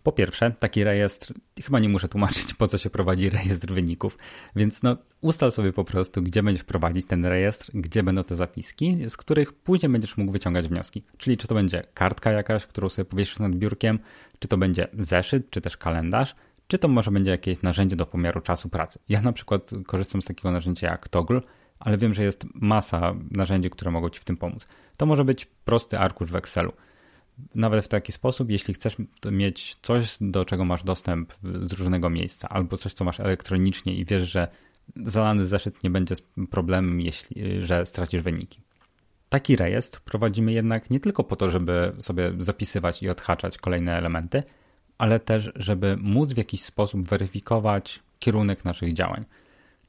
Po 0.02 0.12
pierwsze, 0.12 0.50
taki 0.58 0.84
rejestr, 0.84 1.34
chyba 1.64 1.78
nie 1.78 1.88
muszę 1.88 2.08
tłumaczyć, 2.08 2.54
po 2.54 2.68
co 2.68 2.78
się 2.78 2.90
prowadzi 2.90 3.30
rejestr 3.30 3.72
wyników, 3.72 4.18
więc 4.56 4.82
no, 4.82 4.96
ustal 5.20 5.52
sobie 5.52 5.72
po 5.72 5.84
prostu, 5.84 6.22
gdzie 6.22 6.42
będziesz 6.42 6.64
prowadzić 6.64 7.06
ten 7.06 7.24
rejestr, 7.24 7.70
gdzie 7.74 8.02
będą 8.02 8.24
te 8.24 8.34
zapiski, 8.34 8.98
z 9.08 9.16
których 9.16 9.52
później 9.52 9.92
będziesz 9.92 10.16
mógł 10.16 10.32
wyciągać 10.32 10.68
wnioski. 10.68 11.04
Czyli 11.16 11.36
czy 11.36 11.48
to 11.48 11.54
będzie 11.54 11.82
kartka 11.94 12.32
jakaś, 12.32 12.66
którą 12.66 12.88
sobie 12.88 13.04
powiesisz 13.04 13.38
nad 13.38 13.54
biurkiem, 13.54 13.98
czy 14.38 14.48
to 14.48 14.56
będzie 14.56 14.88
zeszyt, 14.98 15.50
czy 15.50 15.60
też 15.60 15.76
kalendarz, 15.76 16.34
czy 16.66 16.78
to 16.78 16.88
może 16.88 17.10
będzie 17.10 17.30
jakieś 17.30 17.62
narzędzie 17.62 17.96
do 17.96 18.06
pomiaru 18.06 18.40
czasu 18.40 18.68
pracy. 18.68 18.98
Ja 19.08 19.22
na 19.22 19.32
przykład 19.32 19.70
korzystam 19.86 20.22
z 20.22 20.24
takiego 20.24 20.50
narzędzia 20.50 20.90
jak 20.90 21.08
Toggle, 21.08 21.40
ale 21.84 21.98
wiem, 21.98 22.14
że 22.14 22.22
jest 22.22 22.46
masa 22.54 23.14
narzędzi, 23.30 23.70
które 23.70 23.90
mogą 23.90 24.08
Ci 24.10 24.20
w 24.20 24.24
tym 24.24 24.36
pomóc. 24.36 24.66
To 24.96 25.06
może 25.06 25.24
być 25.24 25.44
prosty 25.64 25.98
arkusz 25.98 26.30
w 26.30 26.36
Excelu. 26.36 26.72
Nawet 27.54 27.84
w 27.84 27.88
taki 27.88 28.12
sposób, 28.12 28.50
jeśli 28.50 28.74
chcesz 28.74 28.96
mieć 29.30 29.76
coś, 29.82 30.16
do 30.20 30.44
czego 30.44 30.64
masz 30.64 30.84
dostęp 30.84 31.32
z 31.42 31.72
różnego 31.72 32.10
miejsca, 32.10 32.48
albo 32.48 32.76
coś, 32.76 32.92
co 32.92 33.04
masz 33.04 33.20
elektronicznie 33.20 33.94
i 33.94 34.04
wiesz, 34.04 34.30
że 34.30 34.48
zalany 34.96 35.46
zeszyt 35.46 35.84
nie 35.84 35.90
będzie 35.90 36.14
problemem, 36.50 37.00
jeśli, 37.00 37.62
że 37.62 37.86
stracisz 37.86 38.22
wyniki. 38.22 38.60
Taki 39.28 39.56
rejestr 39.56 40.00
prowadzimy 40.00 40.52
jednak 40.52 40.90
nie 40.90 41.00
tylko 41.00 41.24
po 41.24 41.36
to, 41.36 41.50
żeby 41.50 41.92
sobie 41.98 42.32
zapisywać 42.38 43.02
i 43.02 43.08
odhaczać 43.08 43.58
kolejne 43.58 43.96
elementy, 43.96 44.42
ale 44.98 45.20
też, 45.20 45.52
żeby 45.56 45.96
móc 45.96 46.32
w 46.32 46.36
jakiś 46.36 46.62
sposób 46.62 47.02
weryfikować 47.02 48.00
kierunek 48.18 48.64
naszych 48.64 48.92
działań. 48.92 49.24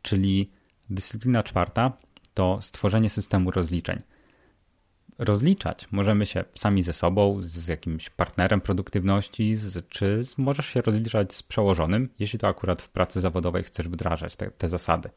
Czyli 0.02 0.50
dyscyplina 0.94 1.44
czwarta 1.44 1.92
to 2.34 2.62
stworzenie 2.62 3.10
systemu 3.10 3.52
rozliczeń. 3.52 4.00
Rozliczać 5.18 5.88
możemy 5.92 6.26
się 6.26 6.44
sami 6.56 6.84
ze 6.84 6.94
sobą, 6.94 7.38
z 7.42 7.68
jakimś 7.68 8.10
partnerem 8.10 8.62
produktywności, 8.62 9.56
z, 9.56 9.90
czy 9.90 10.22
możesz 10.38 10.66
się 10.66 10.82
rozliczać 10.82 11.34
z 11.34 11.44
przełożonym, 11.44 12.10
jeśli 12.20 12.40
to 12.40 12.48
akurat 12.48 12.82
w 12.82 12.90
pracy 12.90 13.20
zawodowej 13.20 13.64
chcesz 13.64 13.88
wdrażać 13.88 14.36
te, 14.36 14.52
te 14.52 14.70
zasady. 14.70 15.10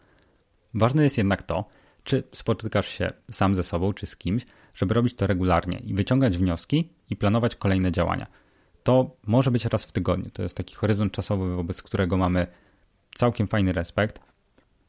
Ważne 0.74 1.04
jest 1.04 1.18
jednak 1.18 1.42
to, 1.42 1.64
czy 2.04 2.22
spotykasz 2.32 2.88
się 2.88 3.12
sam 3.30 3.54
ze 3.54 3.62
sobą, 3.62 3.92
czy 3.92 4.06
z 4.06 4.16
kimś, 4.16 4.46
żeby 4.74 4.94
robić 4.94 5.14
to 5.14 5.26
regularnie 5.26 5.78
i 5.78 5.94
wyciągać 5.94 6.38
wnioski 6.38 6.88
i 7.10 7.16
planować 7.16 7.56
kolejne 7.56 7.92
działania 7.92 8.26
to 8.86 9.16
może 9.26 9.50
być 9.50 9.64
raz 9.64 9.84
w 9.84 9.92
tygodniu. 9.92 10.30
To 10.30 10.42
jest 10.42 10.56
taki 10.56 10.74
horyzont 10.74 11.12
czasowy, 11.12 11.56
wobec 11.56 11.82
którego 11.82 12.16
mamy 12.16 12.46
całkiem 13.14 13.48
fajny 13.48 13.72
respekt. 13.72 14.20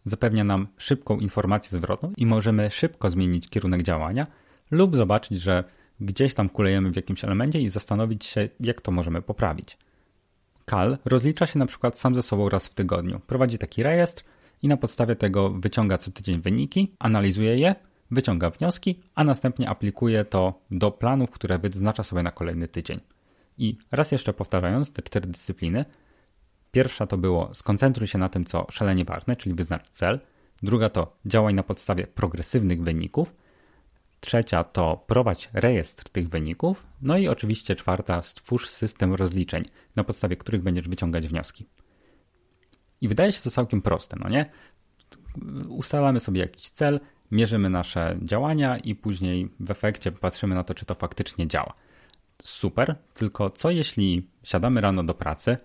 Zapewnia 0.09 0.43
nam 0.43 0.67
szybką 0.77 1.19
informację 1.19 1.79
zwrotną 1.79 2.13
i 2.17 2.25
możemy 2.25 2.71
szybko 2.71 3.09
zmienić 3.09 3.49
kierunek 3.49 3.83
działania 3.83 4.27
lub 4.71 4.95
zobaczyć, 4.95 5.41
że 5.41 5.63
gdzieś 5.99 6.33
tam 6.33 6.49
kulejemy 6.49 6.91
w 6.91 6.95
jakimś 6.95 7.23
elemencie 7.23 7.61
i 7.61 7.69
zastanowić 7.69 8.25
się, 8.25 8.49
jak 8.59 8.81
to 8.81 8.91
możemy 8.91 9.21
poprawić. 9.21 9.77
Kal 10.65 10.97
rozlicza 11.05 11.45
się 11.45 11.59
na 11.59 11.65
przykład 11.65 11.99
sam 11.99 12.15
ze 12.15 12.21
sobą 12.21 12.49
raz 12.49 12.67
w 12.67 12.73
tygodniu. 12.73 13.19
Prowadzi 13.27 13.57
taki 13.57 13.83
rejestr 13.83 14.23
i 14.61 14.67
na 14.67 14.77
podstawie 14.77 15.15
tego 15.15 15.49
wyciąga 15.49 15.97
co 15.97 16.11
tydzień 16.11 16.41
wyniki, 16.41 16.95
analizuje 16.99 17.57
je, 17.57 17.75
wyciąga 18.11 18.49
wnioski, 18.49 18.99
a 19.15 19.23
następnie 19.23 19.69
aplikuje 19.69 20.25
to 20.25 20.61
do 20.71 20.91
planów, 20.91 21.31
które 21.31 21.59
wyznacza 21.59 22.03
sobie 22.03 22.23
na 22.23 22.31
kolejny 22.31 22.67
tydzień. 22.67 22.99
I 23.57 23.77
raz 23.91 24.11
jeszcze 24.11 24.33
powtarzając 24.33 24.91
te 24.91 25.01
cztery 25.01 25.27
dyscypliny, 25.27 25.85
pierwsza 26.77 27.07
to 27.07 27.17
było 27.17 27.53
skoncentruj 27.53 28.07
się 28.07 28.17
na 28.17 28.29
tym, 28.29 28.45
co 28.45 28.67
szalenie 28.71 29.05
ważne, 29.05 29.35
czyli 29.35 29.55
wyznacz 29.55 29.89
cel. 29.89 30.19
Druga 30.63 30.89
to 30.89 31.17
działaj 31.25 31.53
na 31.53 31.63
podstawie 31.63 32.07
progresywnych 32.07 32.83
wyników. 32.83 33.35
Trzecia 34.19 34.63
to 34.63 35.03
prowadź 35.07 35.49
rejestr 35.53 36.09
tych 36.09 36.29
wyników. 36.29 36.87
No 37.01 37.17
i 37.17 37.27
oczywiście 37.27 37.75
czwarta, 37.75 38.21
stwórz 38.21 38.69
system 38.69 39.13
rozliczeń, 39.13 39.63
na 39.95 40.03
podstawie 40.03 40.35
których 40.35 40.61
będziesz 40.63 40.89
wyciągać 40.89 41.27
wnioski. 41.27 41.65
I 43.01 43.07
wydaje 43.07 43.31
się 43.31 43.41
to 43.41 43.51
całkiem 43.51 43.81
proste, 43.81 44.17
no 44.19 44.29
nie? 44.29 44.49
Ustalamy 45.69 46.19
sobie 46.19 46.41
jakiś 46.41 46.69
cel, 46.69 46.99
mierzymy 47.31 47.69
nasze 47.69 48.17
działania 48.21 48.77
i 48.77 48.95
później 48.95 49.49
w 49.59 49.71
efekcie 49.71 50.11
patrzymy 50.11 50.55
na 50.55 50.63
to, 50.63 50.73
czy 50.73 50.85
to 50.85 50.95
faktycznie 50.95 51.47
działa 51.47 51.73
super, 52.43 52.95
tylko 53.13 53.49
co 53.49 53.71
jeśli 53.71 54.29
siadamy 54.43 54.81
rano 54.81 55.03
do 55.03 55.13
pracy, 55.13 55.57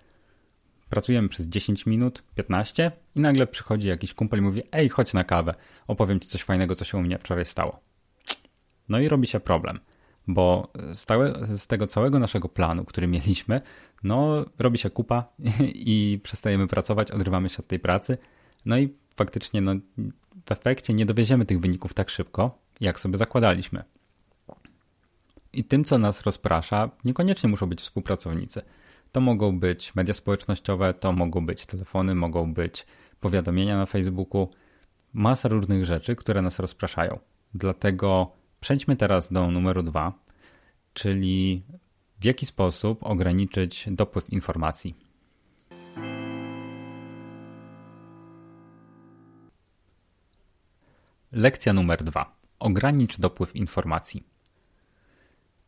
pracujemy 0.92 1.28
przez 1.28 1.48
10 1.48 1.86
minut, 1.86 2.22
15 2.34 2.92
i 3.14 3.20
nagle 3.20 3.46
przychodzi 3.46 3.88
jakiś 3.88 4.14
kumpel 4.14 4.38
i 4.38 4.42
mówi 4.42 4.62
ej, 4.72 4.88
chodź 4.88 5.14
na 5.14 5.24
kawę, 5.24 5.54
opowiem 5.86 6.20
ci 6.20 6.28
coś 6.28 6.42
fajnego, 6.42 6.74
co 6.74 6.84
się 6.84 6.98
u 6.98 7.02
mnie 7.02 7.18
wczoraj 7.18 7.44
stało. 7.44 7.80
No 8.88 9.00
i 9.00 9.08
robi 9.08 9.26
się 9.26 9.40
problem, 9.40 9.80
bo 10.26 10.72
z, 10.92 11.06
z 11.60 11.66
tego 11.66 11.86
całego 11.86 12.18
naszego 12.18 12.48
planu, 12.48 12.84
który 12.84 13.06
mieliśmy, 13.06 13.60
no 14.02 14.44
robi 14.58 14.78
się 14.78 14.90
kupa 14.90 15.24
i 15.92 16.20
przestajemy 16.22 16.66
pracować, 16.66 17.10
odrywamy 17.10 17.48
się 17.48 17.58
od 17.58 17.66
tej 17.66 17.78
pracy, 17.78 18.18
no 18.64 18.78
i 18.78 18.94
faktycznie 19.16 19.60
no, 19.60 19.74
w 20.46 20.52
efekcie 20.52 20.94
nie 20.94 21.06
dowieziemy 21.06 21.46
tych 21.46 21.60
wyników 21.60 21.94
tak 21.94 22.10
szybko, 22.10 22.58
jak 22.80 23.00
sobie 23.00 23.18
zakładaliśmy. 23.18 23.84
I 25.52 25.64
tym, 25.64 25.84
co 25.84 25.98
nas 25.98 26.22
rozprasza, 26.22 26.90
niekoniecznie 27.04 27.48
muszą 27.48 27.66
być 27.66 27.80
współpracownicy. 27.80 28.62
To 29.12 29.20
mogą 29.20 29.58
być 29.58 29.94
media 29.94 30.14
społecznościowe, 30.14 30.94
to 30.94 31.12
mogą 31.12 31.46
być 31.46 31.66
telefony, 31.66 32.14
mogą 32.14 32.54
być 32.54 32.86
powiadomienia 33.20 33.76
na 33.76 33.86
Facebooku, 33.86 34.48
masa 35.12 35.48
różnych 35.48 35.84
rzeczy, 35.84 36.16
które 36.16 36.42
nas 36.42 36.58
rozpraszają. 36.58 37.18
Dlatego 37.54 38.32
przejdźmy 38.60 38.96
teraz 38.96 39.32
do 39.32 39.50
numeru 39.50 39.82
dwa, 39.82 40.12
czyli 40.92 41.62
w 42.20 42.24
jaki 42.24 42.46
sposób 42.46 43.02
ograniczyć 43.02 43.84
dopływ 43.90 44.30
informacji. 44.30 44.94
Lekcja 51.32 51.72
numer 51.72 52.04
dwa. 52.04 52.36
Ogranicz 52.58 53.18
dopływ 53.20 53.56
informacji. 53.56 54.26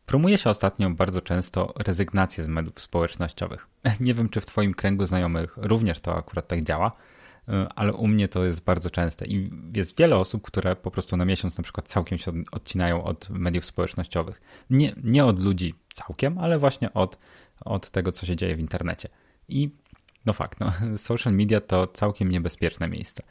Promuje 0.05 0.37
się 0.37 0.49
ostatnio 0.49 0.89
bardzo 0.89 1.21
często 1.21 1.73
rezygnację 1.77 2.43
z 2.43 2.47
mediów 2.47 2.81
społecznościowych. 2.81 3.67
Nie 3.99 4.13
wiem, 4.13 4.29
czy 4.29 4.41
w 4.41 4.45
Twoim 4.45 4.73
kręgu 4.73 5.05
znajomych 5.05 5.57
również 5.57 5.99
to 5.99 6.17
akurat 6.17 6.47
tak 6.47 6.63
działa, 6.63 6.91
y, 7.49 7.51
ale 7.75 7.93
u 7.93 8.07
mnie 8.07 8.27
to 8.27 8.45
jest 8.45 8.63
bardzo 8.63 8.89
częste 8.89 9.25
i 9.25 9.51
jest 9.75 9.97
wiele 9.97 10.17
osób, 10.17 10.41
które 10.43 10.75
po 10.75 10.91
prostu 10.91 11.17
na 11.17 11.25
miesiąc 11.25 11.57
na 11.57 11.63
przykład 11.63 11.87
całkiem 11.87 12.17
się 12.17 12.31
odcinają 12.51 13.03
od 13.03 13.29
mediów 13.29 13.65
społecznościowych. 13.65 14.41
Nie, 14.69 14.95
nie 15.03 15.25
od 15.25 15.39
ludzi 15.39 15.75
całkiem, 15.93 16.37
ale 16.37 16.57
właśnie 16.57 16.93
od, 16.93 17.17
od 17.65 17.89
tego, 17.89 18.11
co 18.11 18.25
się 18.25 18.35
dzieje 18.35 18.55
w 18.55 18.59
internecie. 18.59 19.09
I 19.49 19.69
No 20.25 20.33
fakt, 20.33 20.59
no, 20.59 20.71
social 20.97 21.33
media 21.33 21.61
to 21.61 21.87
całkiem 21.87 22.29
niebezpieczne 22.29 22.87
miejsce. 22.87 23.23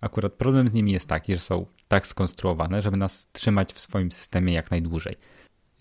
Akurat 0.00 0.32
problem 0.32 0.68
z 0.68 0.72
nimi 0.72 0.92
jest 0.92 1.08
taki, 1.08 1.34
że 1.34 1.40
są 1.40 1.66
tak 1.88 2.06
skonstruowane, 2.06 2.82
żeby 2.82 2.96
nas 2.96 3.28
trzymać 3.32 3.72
w 3.72 3.80
swoim 3.80 4.12
systemie 4.12 4.52
jak 4.52 4.70
najdłużej. 4.70 5.16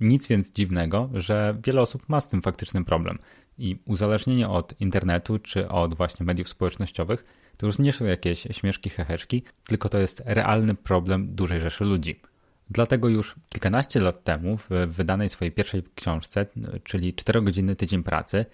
Nic 0.02 0.28
więc 0.28 0.52
dziwnego, 0.52 1.10
że 1.14 1.58
wiele 1.64 1.82
osób 1.82 2.10
ma 2.10 2.22
z 2.22 2.28
tym 2.28 2.42
faktyczny 2.42 2.86
problem 2.86 3.20
i 3.58 3.80
uzależnienie 3.86 4.50
od 4.50 4.82
internetu 4.82 5.40
czy 5.40 5.70
od 5.70 5.94
właśnie 5.94 6.26
mediów 6.26 6.50
społecznościowych 6.50 7.26
to 7.58 7.66
już 7.66 7.80
nie 7.80 7.94
są 7.94 8.06
jakieś 8.06 8.48
śmieszki, 8.52 8.90
heheszki, 8.90 9.44
tylko 9.68 9.90
to 9.90 10.00
jest 10.00 10.22
realny 10.26 10.76
problem 10.76 11.36
dużej 11.36 11.60
rzeszy 11.60 11.86
ludzi. 11.86 12.22
Dlatego 12.70 13.10
już 13.10 13.36
kilkanaście 13.50 14.00
lat 14.00 14.24
temu 14.24 14.58
w 14.58 14.70
wydanej 14.88 15.30
swojej 15.30 15.52
pierwszej 15.52 15.84
książce, 15.96 16.46
czyli 16.84 17.14
4 17.14 17.42
godziny 17.42 17.76
tydzień 17.76 18.04
pracy, 18.04 18.46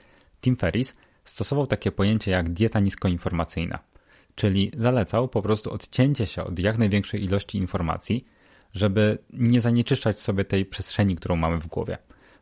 Tim 0.42 0.56
Ferris 0.58 0.96
stosował 1.24 1.68
takie 1.68 1.92
pojęcie 1.92 2.32
jak 2.32 2.50
dieta 2.50 2.80
niskoinformacyjna, 2.80 3.80
czyli 4.36 4.72
zalecał 4.76 5.28
po 5.28 5.42
prostu 5.42 5.72
odcięcie 5.74 6.28
się 6.28 6.44
od 6.44 6.60
jak 6.60 6.78
największej 6.78 7.24
ilości 7.24 7.58
informacji, 7.58 8.26
żeby 8.74 9.18
nie 9.34 9.62
zanieczyszczać 9.62 10.20
sobie 10.20 10.46
tej 10.46 10.66
przestrzeni, 10.66 11.16
którą 11.16 11.36
mamy 11.36 11.58
w 11.58 11.68
głowie. 11.68 11.98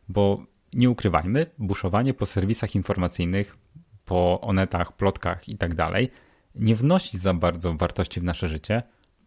Bo 0.08 0.46
nie 0.72 0.90
ukrywajmy, 0.90 1.46
buszowanie 1.58 2.14
po 2.14 2.26
serwisach 2.26 2.74
informacyjnych, 2.74 3.56
po 4.04 4.40
onetach, 4.40 4.96
plotkach 4.96 5.48
i 5.48 5.56
tak 5.56 5.74
dalej 5.74 6.10
nie 6.54 6.74
wnosi 6.74 7.18
za 7.18 7.34
bardzo 7.34 7.74
wartości 7.74 8.20
w 8.20 8.24
nasze 8.24 8.48
życie, 8.48 8.82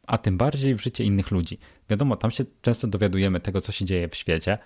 a 0.08 0.18
tym 0.18 0.38
bardziej 0.38 0.76
w 0.76 0.82
życie 0.82 1.04
innych 1.04 1.32
ludzi. 1.32 1.60
Wiadomo, 1.90 2.16
tam 2.16 2.32
się 2.32 2.46
często 2.62 2.88
dowiadujemy 2.88 3.40
tego, 3.40 3.62
co 3.62 3.72
się 3.72 3.86
dzieje 3.86 4.10
w 4.10 4.16
świecie, 4.16 4.58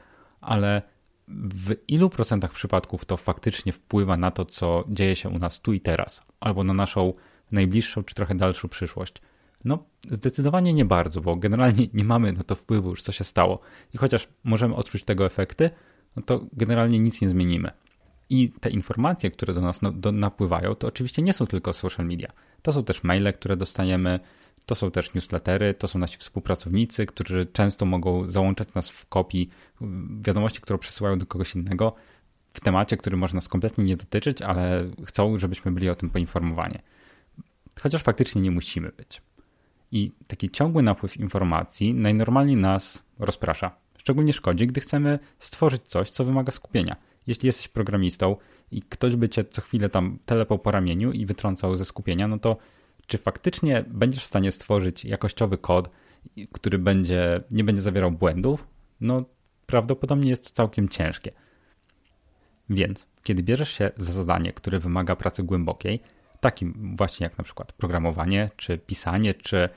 ale 0.42 0.82
w 1.28 1.76
ilu 1.88 2.10
procentach 2.10 2.52
przypadków 2.52 3.06
to 3.06 3.18
faktycznie 3.18 3.72
wpływa 3.72 4.18
na 4.18 4.32
to, 4.32 4.46
co 4.46 4.84
dzieje 4.88 5.16
się 5.16 5.30
u 5.30 5.40
nas 5.40 5.60
tu 5.60 5.74
i 5.74 5.82
teraz, 5.82 6.22
albo 6.40 6.64
na 6.64 6.74
naszą 6.74 7.14
najbliższą 7.52 8.04
czy 8.04 8.16
trochę 8.16 8.36
dalszą 8.36 8.68
przyszłość? 8.70 9.14
No, 9.66 9.84
zdecydowanie 10.12 10.74
nie 10.74 10.86
bardzo, 10.86 11.22
bo 11.22 11.36
generalnie 11.36 11.88
nie 11.94 12.04
mamy 12.04 12.34
na 12.34 12.44
to 12.44 12.56
wpływu 12.56 12.90
już, 12.90 13.02
co 13.02 13.12
się 13.12 13.24
stało. 13.24 13.60
I 13.94 13.98
chociaż 13.98 14.28
możemy 14.44 14.76
odczuć 14.76 15.04
tego 15.04 15.26
efekty, 15.26 15.70
no 16.16 16.24
to 16.24 16.46
generalnie 16.54 17.00
nic 17.00 17.22
nie 17.22 17.30
zmienimy. 17.30 17.72
I 18.30 18.52
te 18.60 18.70
informacje, 18.70 19.32
które 19.32 19.54
do 19.54 19.62
nas 19.62 19.82
no, 19.82 20.12
napływają, 20.12 20.76
to 20.76 20.88
oczywiście 20.88 21.22
nie 21.22 21.34
są 21.34 21.48
tylko 21.48 21.74
social 21.74 22.06
media. 22.06 22.32
To 22.62 22.74
są 22.74 22.84
też 22.84 23.04
maile, 23.04 23.34
które 23.34 23.58
dostajemy, 23.58 24.20
to 24.66 24.76
są 24.76 24.92
też 24.92 25.14
newslettery, 25.14 25.74
to 25.74 25.88
są 25.88 26.00
nasi 26.00 26.18
współpracownicy, 26.18 27.06
którzy 27.06 27.46
często 27.46 27.86
mogą 27.86 28.30
załączać 28.30 28.74
nas 28.74 28.90
w 28.90 29.08
kopii 29.08 29.50
wiadomości, 30.22 30.62
które 30.62 30.80
przesyłają 30.80 31.20
do 31.20 31.26
kogoś 31.26 31.56
innego 31.56 31.94
w 32.54 32.60
temacie, 32.60 32.98
który 32.98 33.18
może 33.18 33.36
nas 33.36 33.48
kompletnie 33.48 33.84
nie 33.84 33.98
dotyczyć, 33.98 34.42
ale 34.42 34.92
chcą, 35.06 35.40
żebyśmy 35.40 35.72
byli 35.72 35.90
o 35.90 35.96
tym 35.96 36.10
poinformowani. 36.10 36.80
Chociaż 37.82 38.04
faktycznie 38.04 38.42
nie 38.42 38.52
musimy 38.52 38.92
być. 38.98 39.22
I 39.94 40.12
taki 40.28 40.50
ciągły 40.50 40.84
napływ 40.84 41.18
informacji 41.18 41.94
najnormalniej 41.94 42.56
nas 42.56 43.04
rozprasza. 43.20 43.76
Szczególnie 43.98 44.34
szkodzi, 44.34 44.68
gdy 44.68 44.82
chcemy 44.82 45.20
stworzyć 45.40 45.82
coś, 45.88 46.10
co 46.10 46.24
wymaga 46.24 46.52
skupienia. 46.52 46.96
Jeśli 47.28 47.48
jesteś 47.48 47.68
programistą 47.68 48.36
i 48.72 48.82
ktoś 48.82 49.16
by 49.16 49.30
cię 49.30 49.46
co 49.46 49.62
chwilę 49.62 49.90
tam 49.90 50.20
telepał 50.26 50.60
po 50.60 50.72
ramieniu 50.72 51.12
i 51.12 51.26
wytrącał 51.26 51.76
ze 51.76 51.86
skupienia, 51.86 52.28
no 52.28 52.40
to 52.40 52.58
czy 53.08 53.18
faktycznie 53.18 53.86
będziesz 53.88 54.24
w 54.24 54.26
stanie 54.26 54.52
stworzyć 54.52 55.06
jakościowy 55.06 55.58
kod, 55.58 55.90
który 56.52 56.78
będzie, 56.78 57.44
nie 57.52 57.64
będzie 57.64 57.82
zawierał 57.82 58.12
błędów? 58.12 58.68
No 59.02 59.26
prawdopodobnie 59.66 60.30
jest 60.30 60.52
całkiem 60.52 60.90
ciężkie. 60.90 61.32
Więc 62.70 63.08
kiedy 63.24 63.44
bierzesz 63.44 63.70
się 63.70 63.92
za 63.96 64.12
zadanie, 64.12 64.54
które 64.54 64.80
wymaga 64.80 65.16
pracy 65.16 65.44
głębokiej, 65.44 66.00
takim 66.44 66.96
właśnie 66.98 67.24
jak 67.24 67.38
na 67.38 67.44
przykład 67.44 67.74
programowanie, 67.74 68.50
czy 68.56 68.78
pisanie, 68.78 69.34
czy 69.34 69.70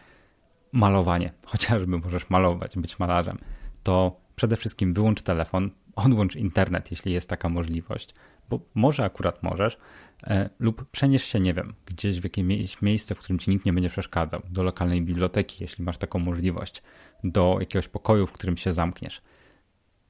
malowanie, 0.73 1.33
chociażby 1.53 1.99
możesz 1.99 2.31
malować, 2.31 2.77
być 2.77 2.99
malarzem, 2.99 3.39
to 3.83 4.21
przede 4.37 4.57
wszystkim 4.57 4.95
wyłącz 4.95 5.23
telefon, 5.23 5.71
odłącz 6.07 6.37
internet, 6.37 6.91
jeśli 6.91 7.13
jest 7.13 7.29
taka 7.29 7.49
możliwość, 7.49 8.15
bo 8.49 8.61
może 8.75 9.05
akurat 9.05 9.43
możesz, 9.43 9.79
e, 10.25 10.51
lub 10.59 10.91
przenieś 10.91 11.25
się, 11.25 11.41
nie 11.41 11.55
wiem, 11.55 11.75
gdzieś 11.87 12.21
w 12.21 12.25
jakieś 12.25 12.83
miejsce, 12.83 13.15
w 13.15 13.19
którym 13.19 13.39
ci 13.39 13.51
nikt 13.51 13.67
nie 13.67 13.73
będzie 13.73 13.89
przeszkadzał, 13.89 14.43
do 14.51 14.63
lokalnej 14.63 15.03
biblioteki, 15.03 15.57
jeśli 15.61 15.85
masz 15.85 15.99
taką 15.99 16.19
możliwość, 16.19 16.83
do 17.25 17.57
jakiegoś 17.61 17.89
pokoju, 17.89 18.27
w 18.27 18.33
którym 18.33 18.57
się 18.57 18.73
zamkniesz. 18.73 19.23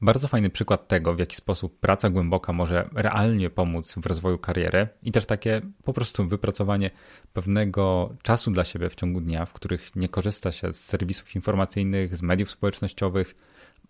Bardzo 0.01 0.29
fajny 0.29 0.51
przykład 0.51 0.89
tego, 0.89 1.15
w 1.15 1.19
jaki 1.19 1.37
sposób 1.37 1.81
praca 1.81 2.11
głęboka 2.11 2.53
może 2.53 2.89
realnie 2.93 3.51
pomóc 3.51 3.95
w 3.95 4.07
rozwoju 4.07 4.39
kariery 4.39 4.89
i 5.03 5.13
też 5.13 5.27
takie 5.27 5.61
po 5.85 5.93
prostu 5.93 6.29
wypracowanie 6.29 6.91
pewnego 7.33 8.15
czasu 8.23 8.51
dla 8.51 8.65
siebie 8.65 8.91
w 8.91 8.95
ciągu 8.95 9.21
dnia, 9.21 9.47
w 9.47 9.53
których 9.53 9.97
nie 9.97 10.09
korzysta 10.09 10.53
się 10.53 10.73
z 10.73 10.85
serwisów 10.85 11.35
informacyjnych, 11.35 12.17
z 12.17 12.23
mediów 12.23 12.51
społecznościowych, 12.51 13.35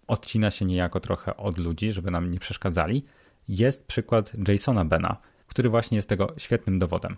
odcina 0.06 0.50
się 0.50 0.64
niejako 0.64 1.00
trochę 1.00 1.36
od 1.36 1.58
ludzi, 1.58 1.92
żeby 1.92 2.10
nam 2.10 2.30
nie 2.30 2.38
przeszkadzali, 2.38 3.04
jest 3.48 3.86
przykład 3.86 4.32
Jasona 4.48 4.84
Bena, 4.84 5.16
który 5.46 5.68
właśnie 5.68 5.96
jest 5.96 6.08
tego 6.08 6.34
świetnym 6.36 6.78
dowodem. 6.78 7.16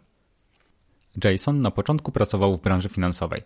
Jason 1.25 1.61
na 1.61 1.71
początku 1.71 2.13
pracował 2.13 2.57
w 2.57 2.63
branży 2.63 2.89
finansowej. 2.89 3.43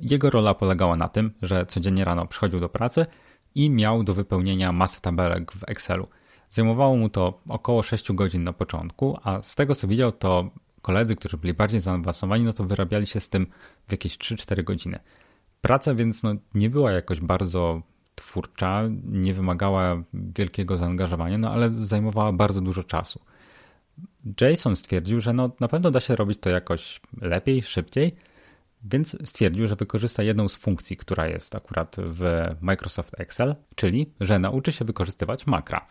Jego 0.00 0.30
rola 0.30 0.54
polegała 0.54 0.96
na 0.96 1.08
tym, 1.08 1.30
że 1.42 1.66
codziennie 1.66 2.04
rano 2.04 2.26
przychodził 2.26 2.60
do 2.60 2.68
pracy 2.68 3.06
i 3.56 3.70
miał 3.70 4.02
do 4.02 4.14
wypełnienia 4.14 4.72
masę 4.72 5.00
tabelek 5.00 5.52
w 5.52 5.64
Excelu. 5.66 6.08
Zajmowało 6.50 6.96
mu 6.96 7.08
to 7.08 7.40
około 7.48 7.82
6 7.82 8.12
godzin 8.12 8.44
na 8.44 8.52
początku, 8.52 9.18
a 9.22 9.42
z 9.42 9.54
tego 9.54 9.74
co 9.74 9.88
widział, 9.88 10.12
to 10.12 10.50
koledzy, 10.82 11.16
którzy 11.16 11.36
byli 11.36 11.54
bardziej 11.54 11.80
zaawansowani, 11.80 12.44
no 12.44 12.52
to 12.52 12.64
wyrabiali 12.64 13.06
się 13.06 13.20
z 13.20 13.28
tym 13.28 13.46
w 13.88 13.92
jakieś 13.92 14.18
3-4 14.18 14.64
godziny. 14.64 14.98
Praca 15.60 15.94
więc 15.94 16.22
no, 16.22 16.34
nie 16.54 16.70
była 16.70 16.92
jakoś 16.92 17.20
bardzo 17.20 17.82
twórcza, 18.14 18.82
nie 19.04 19.34
wymagała 19.34 20.02
wielkiego 20.14 20.76
zaangażowania, 20.76 21.38
no 21.38 21.50
ale 21.50 21.70
zajmowała 21.70 22.32
bardzo 22.32 22.60
dużo 22.60 22.84
czasu. 22.84 23.20
Jason 24.40 24.76
stwierdził, 24.76 25.20
że 25.20 25.32
no, 25.32 25.50
na 25.60 25.68
pewno 25.68 25.90
da 25.90 26.00
się 26.00 26.16
robić 26.16 26.40
to 26.40 26.50
jakoś 26.50 27.00
lepiej, 27.20 27.62
szybciej, 27.62 28.16
więc 28.84 29.16
stwierdził, 29.28 29.66
że 29.66 29.76
wykorzysta 29.76 30.22
jedną 30.22 30.48
z 30.48 30.56
funkcji, 30.56 30.96
która 30.96 31.28
jest 31.28 31.54
akurat 31.54 31.96
w 31.98 32.24
Microsoft 32.60 33.20
Excel, 33.20 33.56
czyli 33.76 34.06
że 34.20 34.38
nauczy 34.38 34.72
się 34.72 34.84
wykorzystywać 34.84 35.46
makra. 35.46 35.86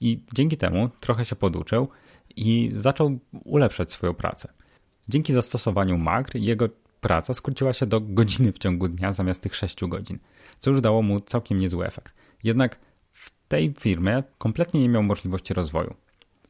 I 0.00 0.22
dzięki 0.34 0.56
temu 0.56 0.88
trochę 1.00 1.24
się 1.24 1.36
poduczył 1.36 1.88
i 2.36 2.70
zaczął 2.74 3.18
ulepszać 3.44 3.92
swoją 3.92 4.14
pracę. 4.14 4.52
Dzięki 5.08 5.32
zastosowaniu 5.32 5.98
makr 5.98 6.36
jego 6.36 6.68
praca 7.00 7.34
skróciła 7.34 7.72
się 7.72 7.86
do 7.86 8.00
godziny 8.00 8.52
w 8.52 8.58
ciągu 8.58 8.88
dnia 8.88 9.12
zamiast 9.12 9.42
tych 9.42 9.56
6 9.56 9.84
godzin, 9.84 10.18
co 10.60 10.70
już 10.70 10.80
dało 10.80 11.02
mu 11.02 11.20
całkiem 11.20 11.58
niezły 11.58 11.86
efekt. 11.86 12.14
Jednak 12.44 12.78
w 13.10 13.30
tej 13.48 13.74
firmie 13.78 14.22
kompletnie 14.38 14.80
nie 14.80 14.88
miał 14.88 15.02
możliwości 15.02 15.54
rozwoju. 15.54 15.94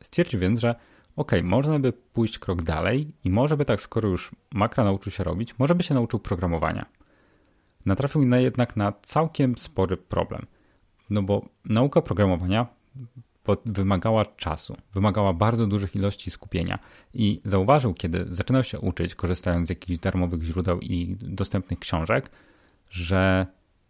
Stwierdził 0.03 0.41
więc, 0.41 0.61
że 0.61 0.75
ok, 1.21 1.33
można 1.43 1.79
by 1.79 1.93
pójść 1.93 2.39
krok 2.39 2.63
dalej 2.63 3.13
i 3.25 3.31
może 3.31 3.57
by 3.57 3.65
tak, 3.65 3.81
skoro 3.81 4.09
już 4.09 4.31
makra 4.53 4.85
nauczył 4.85 5.13
się 5.13 5.25
robić, 5.25 5.59
może 5.59 5.75
by 5.75 5.83
się 5.83 5.95
nauczył 5.95 6.21
programowania. 6.21 6.87
Natrafił 7.87 8.27
na 8.27 8.39
jednak 8.39 8.77
na 8.77 8.93
całkiem 9.03 9.59
spory 9.59 9.97
problem. 9.97 10.47
No 11.11 11.23
bo 11.23 11.49
nauka 11.65 12.03
programowania 12.03 12.67
wymagała 13.67 14.25
czasu, 14.25 14.77
wymagała 14.95 15.33
bardzo 15.33 15.67
dużych 15.67 15.97
ilości 15.97 16.31
skupienia 16.31 16.79
i 17.15 17.41
zauważył, 17.45 17.95
kiedy 17.95 18.27
zaczynał 18.29 18.65
się 18.65 18.81
uczyć, 18.81 19.15
korzystając 19.15 19.67
z 19.67 19.71
jakichś 19.71 20.01
darmowych 20.01 20.43
źródeł 20.43 20.81
i 20.81 21.17
dostępnych 21.21 21.79
książek, 21.79 22.31
że 22.91 23.47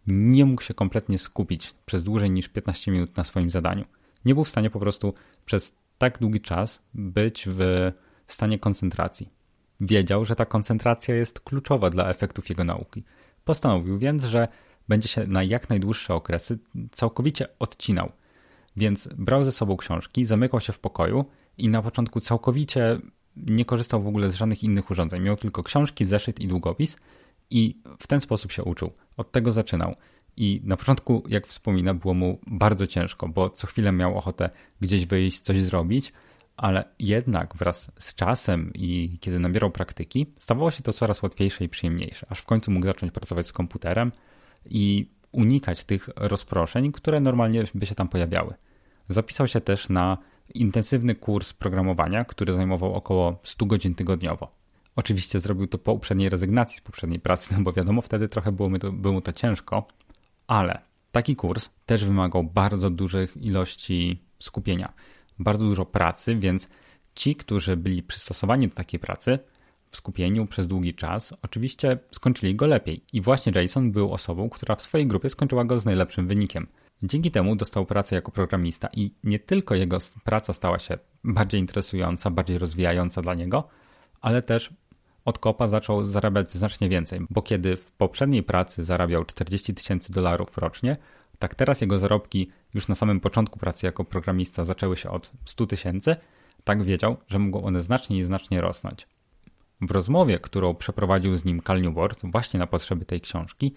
nie 0.07 0.45
mógł 0.45 0.61
się 0.61 0.73
kompletnie 0.73 1.17
skupić 1.17 1.73
przez 1.85 2.03
dłużej 2.03 2.31
niż 2.31 2.47
15 2.47 2.91
minut 2.91 3.17
na 3.17 3.23
swoim 3.23 3.51
zadaniu. 3.51 3.85
Nie 4.25 4.35
był 4.35 4.43
w 4.43 4.49
stanie 4.49 4.69
po 4.69 4.79
prostu 4.79 5.13
przez 5.45 5.80
tak 6.01 6.19
długi 6.19 6.41
czas 6.41 6.81
być 6.93 7.47
w 7.47 7.91
stanie 8.27 8.59
koncentracji. 8.59 9.29
Wiedział, 9.81 10.25
że 10.25 10.35
ta 10.35 10.45
koncentracja 10.45 11.15
jest 11.15 11.39
kluczowa 11.39 11.89
dla 11.89 12.09
efektów 12.09 12.49
jego 12.49 12.63
nauki. 12.63 13.03
Postanowił 13.45 13.99
więc, 13.99 14.23
że 14.23 14.47
będzie 14.89 15.07
się 15.07 15.27
na 15.27 15.43
jak 15.43 15.69
najdłuższe 15.69 16.13
okresy 16.13 16.59
całkowicie 16.91 17.47
odcinał 17.59 18.11
więc 18.77 19.09
brał 19.17 19.43
ze 19.43 19.51
sobą 19.51 19.77
książki, 19.77 20.25
zamykał 20.25 20.61
się 20.61 20.73
w 20.73 20.79
pokoju 20.79 21.25
i 21.57 21.69
na 21.69 21.81
początku 21.81 22.19
całkowicie 22.19 22.99
nie 23.37 23.65
korzystał 23.65 24.01
w 24.01 24.07
ogóle 24.07 24.31
z 24.31 24.35
żadnych 24.35 24.63
innych 24.63 24.91
urządzeń. 24.91 25.21
Miał 25.21 25.37
tylko 25.37 25.63
książki, 25.63 26.05
zeszyt 26.05 26.39
i 26.39 26.47
długopis 26.47 26.97
i 27.49 27.81
w 27.99 28.07
ten 28.07 28.21
sposób 28.21 28.51
się 28.51 28.63
uczył. 28.63 28.91
Od 29.17 29.31
tego 29.31 29.51
zaczynał. 29.51 29.95
I 30.37 30.61
na 30.63 30.77
początku, 30.77 31.23
jak 31.27 31.47
wspomina, 31.47 31.93
było 31.93 32.13
mu 32.13 32.39
bardzo 32.47 32.87
ciężko, 32.87 33.27
bo 33.27 33.49
co 33.49 33.67
chwilę 33.67 33.91
miał 33.91 34.17
ochotę 34.17 34.49
gdzieś 34.81 35.05
wyjść, 35.05 35.39
coś 35.39 35.61
zrobić, 35.61 36.13
ale 36.57 36.83
jednak 36.99 37.55
wraz 37.55 37.91
z 37.99 38.15
czasem 38.15 38.71
i 38.73 39.17
kiedy 39.19 39.39
nabierał 39.39 39.71
praktyki, 39.71 40.25
stawało 40.39 40.71
się 40.71 40.83
to 40.83 40.93
coraz 40.93 41.23
łatwiejsze 41.23 41.63
i 41.63 41.69
przyjemniejsze, 41.69 42.27
aż 42.29 42.39
w 42.39 42.45
końcu 42.45 42.71
mógł 42.71 42.85
zacząć 42.85 43.11
pracować 43.11 43.47
z 43.47 43.53
komputerem 43.53 44.11
i 44.65 45.07
unikać 45.31 45.83
tych 45.83 46.09
rozproszeń, 46.15 46.91
które 46.91 47.19
normalnie 47.19 47.63
by 47.73 47.85
się 47.85 47.95
tam 47.95 48.07
pojawiały. 48.07 48.53
Zapisał 49.09 49.47
się 49.47 49.61
też 49.61 49.89
na 49.89 50.17
intensywny 50.53 51.15
kurs 51.15 51.53
programowania, 51.53 52.25
który 52.25 52.53
zajmował 52.53 52.93
około 52.93 53.39
100 53.43 53.65
godzin 53.65 53.95
tygodniowo. 53.95 54.51
Oczywiście 54.95 55.39
zrobił 55.39 55.67
to 55.67 55.77
po 55.77 55.93
uprzedniej 55.93 56.29
rezygnacji 56.29 56.77
z 56.77 56.81
poprzedniej 56.81 57.19
pracy, 57.19 57.53
no 57.57 57.63
bo 57.63 57.73
wiadomo, 57.73 58.01
wtedy 58.01 58.29
trochę 58.29 58.51
było 58.51 58.79
to, 58.79 58.91
było 58.91 59.13
mu 59.13 59.21
to 59.21 59.33
ciężko, 59.33 59.87
ale 60.51 60.81
taki 61.11 61.35
kurs 61.35 61.69
też 61.85 62.05
wymagał 62.05 62.43
bardzo 62.43 62.89
dużych 62.89 63.37
ilości 63.37 64.23
skupienia, 64.39 64.93
bardzo 65.39 65.65
dużo 65.65 65.85
pracy, 65.85 66.35
więc 66.35 66.69
ci, 67.15 67.35
którzy 67.35 67.77
byli 67.77 68.03
przystosowani 68.03 68.67
do 68.67 68.75
takiej 68.75 68.99
pracy, 68.99 69.39
w 69.91 69.97
skupieniu 69.97 70.45
przez 70.45 70.67
długi 70.67 70.93
czas, 70.93 71.33
oczywiście 71.41 71.99
skończyli 72.11 72.55
go 72.55 72.65
lepiej. 72.65 73.03
I 73.13 73.21
właśnie 73.21 73.61
Jason 73.61 73.91
był 73.91 74.13
osobą, 74.13 74.49
która 74.49 74.75
w 74.75 74.81
swojej 74.81 75.07
grupie 75.07 75.29
skończyła 75.29 75.65
go 75.65 75.79
z 75.79 75.85
najlepszym 75.85 76.27
wynikiem. 76.27 76.67
Dzięki 77.03 77.31
temu 77.31 77.55
dostał 77.55 77.85
pracę 77.85 78.15
jako 78.15 78.31
programista 78.31 78.89
i 78.93 79.13
nie 79.23 79.39
tylko 79.39 79.75
jego 79.75 79.97
praca 80.23 80.53
stała 80.53 80.79
się 80.79 80.97
bardziej 81.23 81.59
interesująca, 81.59 82.29
bardziej 82.29 82.57
rozwijająca 82.57 83.21
dla 83.21 83.33
niego, 83.33 83.67
ale 84.21 84.41
też 84.41 84.73
od 85.25 85.39
kopa 85.39 85.67
zaczął 85.67 86.03
zarabiać 86.03 86.51
znacznie 86.51 86.89
więcej, 86.89 87.19
bo 87.29 87.41
kiedy 87.41 87.77
w 87.77 87.91
poprzedniej 87.91 88.43
pracy 88.43 88.83
zarabiał 88.83 89.25
40 89.25 89.73
tysięcy 89.73 90.13
dolarów 90.13 90.57
rocznie, 90.57 90.97
tak 91.39 91.55
teraz 91.55 91.81
jego 91.81 91.97
zarobki 91.97 92.49
już 92.73 92.87
na 92.87 92.95
samym 92.95 93.19
początku 93.19 93.59
pracy 93.59 93.85
jako 93.85 94.05
programista 94.05 94.63
zaczęły 94.63 94.97
się 94.97 95.09
od 95.09 95.31
100 95.45 95.67
tysięcy, 95.67 96.15
tak 96.63 96.83
wiedział, 96.83 97.17
że 97.27 97.39
mogą 97.39 97.63
one 97.63 97.81
znacznie 97.81 98.17
i 98.17 98.23
znacznie 98.23 98.61
rosnąć. 98.61 99.07
W 99.81 99.91
rozmowie, 99.91 100.39
którą 100.39 100.75
przeprowadził 100.75 101.35
z 101.35 101.45
nim 101.45 101.61
Cal 101.61 101.81
Newport 101.81 102.19
właśnie 102.23 102.59
na 102.59 102.67
potrzeby 102.67 103.05
tej 103.05 103.21
książki, 103.21 103.73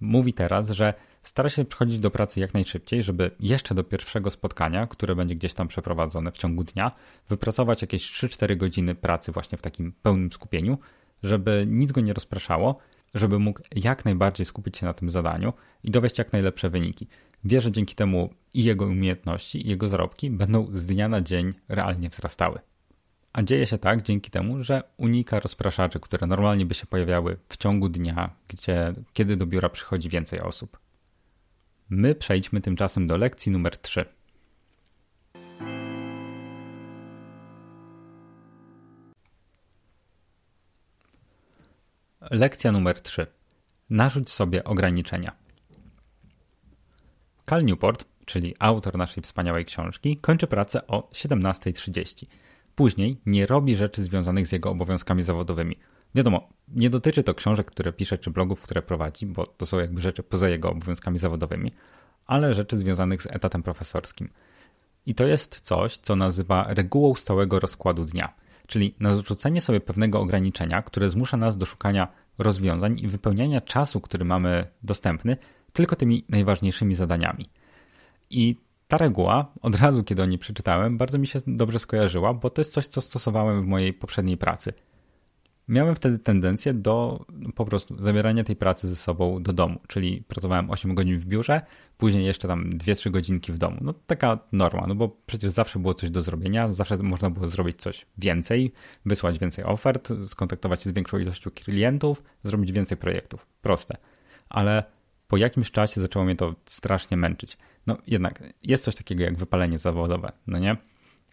mówi 0.00 0.32
teraz, 0.32 0.70
że 0.70 0.94
stara 1.28 1.48
się 1.48 1.64
przychodzić 1.64 1.98
do 1.98 2.10
pracy 2.10 2.40
jak 2.40 2.54
najszybciej, 2.54 3.02
żeby 3.02 3.30
jeszcze 3.40 3.74
do 3.74 3.84
pierwszego 3.84 4.30
spotkania, 4.30 4.86
które 4.86 5.14
będzie 5.14 5.34
gdzieś 5.34 5.54
tam 5.54 5.68
przeprowadzone 5.68 6.32
w 6.32 6.38
ciągu 6.38 6.64
dnia, 6.64 6.90
wypracować 7.28 7.82
jakieś 7.82 8.12
3-4 8.12 8.56
godziny 8.56 8.94
pracy 8.94 9.32
właśnie 9.32 9.58
w 9.58 9.62
takim 9.62 9.92
pełnym 10.02 10.32
skupieniu, 10.32 10.78
żeby 11.22 11.64
nic 11.68 11.92
go 11.92 12.00
nie 12.00 12.12
rozpraszało, 12.12 12.78
żeby 13.14 13.38
mógł 13.38 13.60
jak 13.74 14.04
najbardziej 14.04 14.46
skupić 14.46 14.76
się 14.78 14.86
na 14.86 14.94
tym 14.94 15.08
zadaniu 15.08 15.52
i 15.84 15.90
dowieść 15.90 16.18
jak 16.18 16.32
najlepsze 16.32 16.70
wyniki. 16.70 17.06
Wie, 17.44 17.60
że 17.60 17.72
dzięki 17.72 17.94
temu 17.94 18.34
i 18.54 18.64
jego 18.64 18.86
umiejętności, 18.86 19.66
i 19.66 19.70
jego 19.70 19.88
zarobki 19.88 20.30
będą 20.30 20.68
z 20.72 20.86
dnia 20.86 21.08
na 21.08 21.20
dzień 21.20 21.52
realnie 21.68 22.08
wzrastały. 22.08 22.58
A 23.32 23.42
dzieje 23.42 23.66
się 23.66 23.78
tak 23.78 24.02
dzięki 24.02 24.30
temu, 24.30 24.62
że 24.62 24.82
unika 24.96 25.40
rozpraszaczy, 25.40 26.00
które 26.00 26.26
normalnie 26.26 26.66
by 26.66 26.74
się 26.74 26.86
pojawiały 26.86 27.36
w 27.48 27.56
ciągu 27.56 27.88
dnia, 27.88 28.30
gdzie, 28.48 28.92
kiedy 29.12 29.36
do 29.36 29.46
biura 29.46 29.68
przychodzi 29.68 30.08
więcej 30.08 30.40
osób. 30.40 30.85
My 31.90 32.14
przejdźmy 32.14 32.60
tymczasem 32.60 33.06
do 33.06 33.16
lekcji 33.16 33.52
numer 33.52 33.76
3. 33.76 34.04
Lekcja 42.30 42.72
numer 42.72 43.00
3. 43.00 43.26
Narzuć 43.90 44.30
sobie 44.30 44.64
ograniczenia. 44.64 45.36
Cal 47.44 47.64
Newport, 47.64 48.04
czyli 48.24 48.54
autor 48.58 48.96
naszej 48.96 49.22
wspaniałej 49.22 49.64
książki, 49.64 50.16
kończy 50.16 50.46
pracę 50.46 50.86
o 50.86 51.08
17.30. 51.12 52.26
Później 52.74 53.20
nie 53.26 53.46
robi 53.46 53.76
rzeczy 53.76 54.02
związanych 54.02 54.46
z 54.46 54.52
jego 54.52 54.70
obowiązkami 54.70 55.22
zawodowymi. 55.22 55.76
Wiadomo, 56.16 56.48
nie 56.68 56.90
dotyczy 56.90 57.22
to 57.22 57.34
książek, 57.34 57.66
które 57.66 57.92
pisze, 57.92 58.18
czy 58.18 58.30
blogów, 58.30 58.60
które 58.60 58.82
prowadzi, 58.82 59.26
bo 59.26 59.46
to 59.46 59.66
są 59.66 59.78
jakby 59.78 60.00
rzeczy 60.00 60.22
poza 60.22 60.48
jego 60.48 60.70
obowiązkami 60.70 61.18
zawodowymi, 61.18 61.72
ale 62.26 62.54
rzeczy 62.54 62.78
związanych 62.78 63.22
z 63.22 63.26
etatem 63.26 63.62
profesorskim. 63.62 64.28
I 65.06 65.14
to 65.14 65.26
jest 65.26 65.60
coś, 65.60 65.98
co 65.98 66.16
nazywa 66.16 66.66
regułą 66.68 67.14
stałego 67.14 67.60
rozkładu 67.60 68.04
dnia, 68.04 68.34
czyli 68.66 68.94
narzucenie 69.00 69.60
sobie 69.60 69.80
pewnego 69.80 70.20
ograniczenia, 70.20 70.82
które 70.82 71.10
zmusza 71.10 71.36
nas 71.36 71.56
do 71.56 71.66
szukania 71.66 72.08
rozwiązań 72.38 72.98
i 72.98 73.08
wypełniania 73.08 73.60
czasu, 73.60 74.00
który 74.00 74.24
mamy 74.24 74.66
dostępny, 74.82 75.36
tylko 75.72 75.96
tymi 75.96 76.24
najważniejszymi 76.28 76.94
zadaniami. 76.94 77.48
I 78.30 78.56
ta 78.88 78.98
reguła, 78.98 79.52
od 79.62 79.74
razu 79.74 80.04
kiedy 80.04 80.22
o 80.22 80.26
niej 80.26 80.38
przeczytałem, 80.38 80.98
bardzo 80.98 81.18
mi 81.18 81.26
się 81.26 81.40
dobrze 81.46 81.78
skojarzyła, 81.78 82.34
bo 82.34 82.50
to 82.50 82.60
jest 82.60 82.72
coś, 82.72 82.86
co 82.86 83.00
stosowałem 83.00 83.62
w 83.62 83.66
mojej 83.66 83.92
poprzedniej 83.92 84.36
pracy. 84.36 84.72
Miałem 85.68 85.94
wtedy 85.94 86.18
tendencję 86.18 86.74
do 86.74 87.26
po 87.54 87.64
prostu 87.64 88.02
zabierania 88.04 88.44
tej 88.44 88.56
pracy 88.56 88.88
ze 88.88 88.96
sobą 88.96 89.42
do 89.42 89.52
domu, 89.52 89.80
czyli 89.88 90.22
pracowałem 90.28 90.70
8 90.70 90.94
godzin 90.94 91.18
w 91.18 91.26
biurze, 91.26 91.60
później 91.98 92.24
jeszcze 92.24 92.48
tam 92.48 92.70
2-3 92.70 93.10
godzinki 93.10 93.52
w 93.52 93.58
domu. 93.58 93.76
No 93.80 93.94
taka 94.06 94.38
norma, 94.52 94.86
no 94.86 94.94
bo 94.94 95.08
przecież 95.26 95.50
zawsze 95.50 95.78
było 95.78 95.94
coś 95.94 96.10
do 96.10 96.22
zrobienia, 96.22 96.70
zawsze 96.70 96.96
można 96.96 97.30
było 97.30 97.48
zrobić 97.48 97.76
coś 97.76 98.06
więcej, 98.18 98.72
wysłać 99.06 99.38
więcej 99.38 99.64
ofert, 99.64 100.08
skontaktować 100.24 100.82
się 100.82 100.90
z 100.90 100.92
większą 100.92 101.18
ilością 101.18 101.50
klientów, 101.50 102.22
zrobić 102.44 102.72
więcej 102.72 102.98
projektów. 102.98 103.46
Proste. 103.62 103.96
Ale 104.48 104.84
po 105.28 105.36
jakimś 105.36 105.70
czasie 105.70 106.00
zaczęło 106.00 106.24
mnie 106.24 106.36
to 106.36 106.54
strasznie 106.64 107.16
męczyć. 107.16 107.58
No 107.86 107.98
jednak 108.06 108.42
jest 108.62 108.84
coś 108.84 108.96
takiego 108.96 109.24
jak 109.24 109.38
wypalenie 109.38 109.78
zawodowe, 109.78 110.32
no 110.46 110.58
nie? 110.58 110.76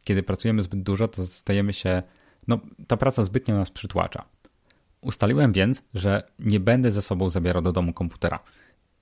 Kiedy 0.04 0.24
pracujemy 0.24 0.62
zbyt 0.62 0.84
dużo, 0.84 1.08
to 1.08 1.26
stajemy 1.26 1.74
się, 1.74 2.04
no 2.48 2.60
ta 2.88 2.98
praca 2.98 3.24
zbytnio 3.24 3.56
nas 3.56 3.72
przytłacza. 3.72 4.26
Ustaliłem 5.02 5.52
więc, 5.52 5.84
że 5.94 6.24
nie 6.40 6.60
będę 6.60 6.92
ze 6.92 7.02
sobą 7.02 7.30
zabierał 7.30 7.62
do 7.62 7.72
domu 7.72 7.94
komputera. 7.94 8.40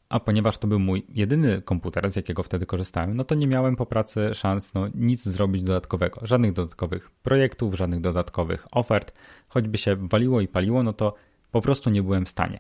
A 0.10 0.20
ponieważ 0.20 0.58
to 0.58 0.68
był 0.68 0.80
mój 0.80 1.06
jedyny 1.10 1.62
komputer, 1.62 2.12
z 2.12 2.16
jakiego 2.16 2.44
wtedy 2.44 2.66
korzystałem, 2.66 3.16
no 3.16 3.24
to 3.24 3.36
nie 3.36 3.48
miałem 3.48 3.76
po 3.76 3.86
pracy 3.86 4.30
szans 4.34 4.74
no, 4.74 4.88
nic 4.96 5.24
zrobić 5.24 5.64
dodatkowego. 5.64 6.20
Żadnych 6.24 6.54
dodatkowych 6.54 7.12
projektów, 7.12 7.76
żadnych 7.76 8.02
dodatkowych 8.02 8.68
ofert. 8.72 9.14
Choćby 9.48 9.78
się 9.78 9.96
waliło 9.96 10.42
i 10.42 10.48
paliło, 10.48 10.84
no 10.84 10.94
to 10.94 11.16
po 11.52 11.62
prostu 11.62 11.90
nie 11.90 12.04
byłem 12.04 12.26
w 12.26 12.30
stanie. 12.30 12.60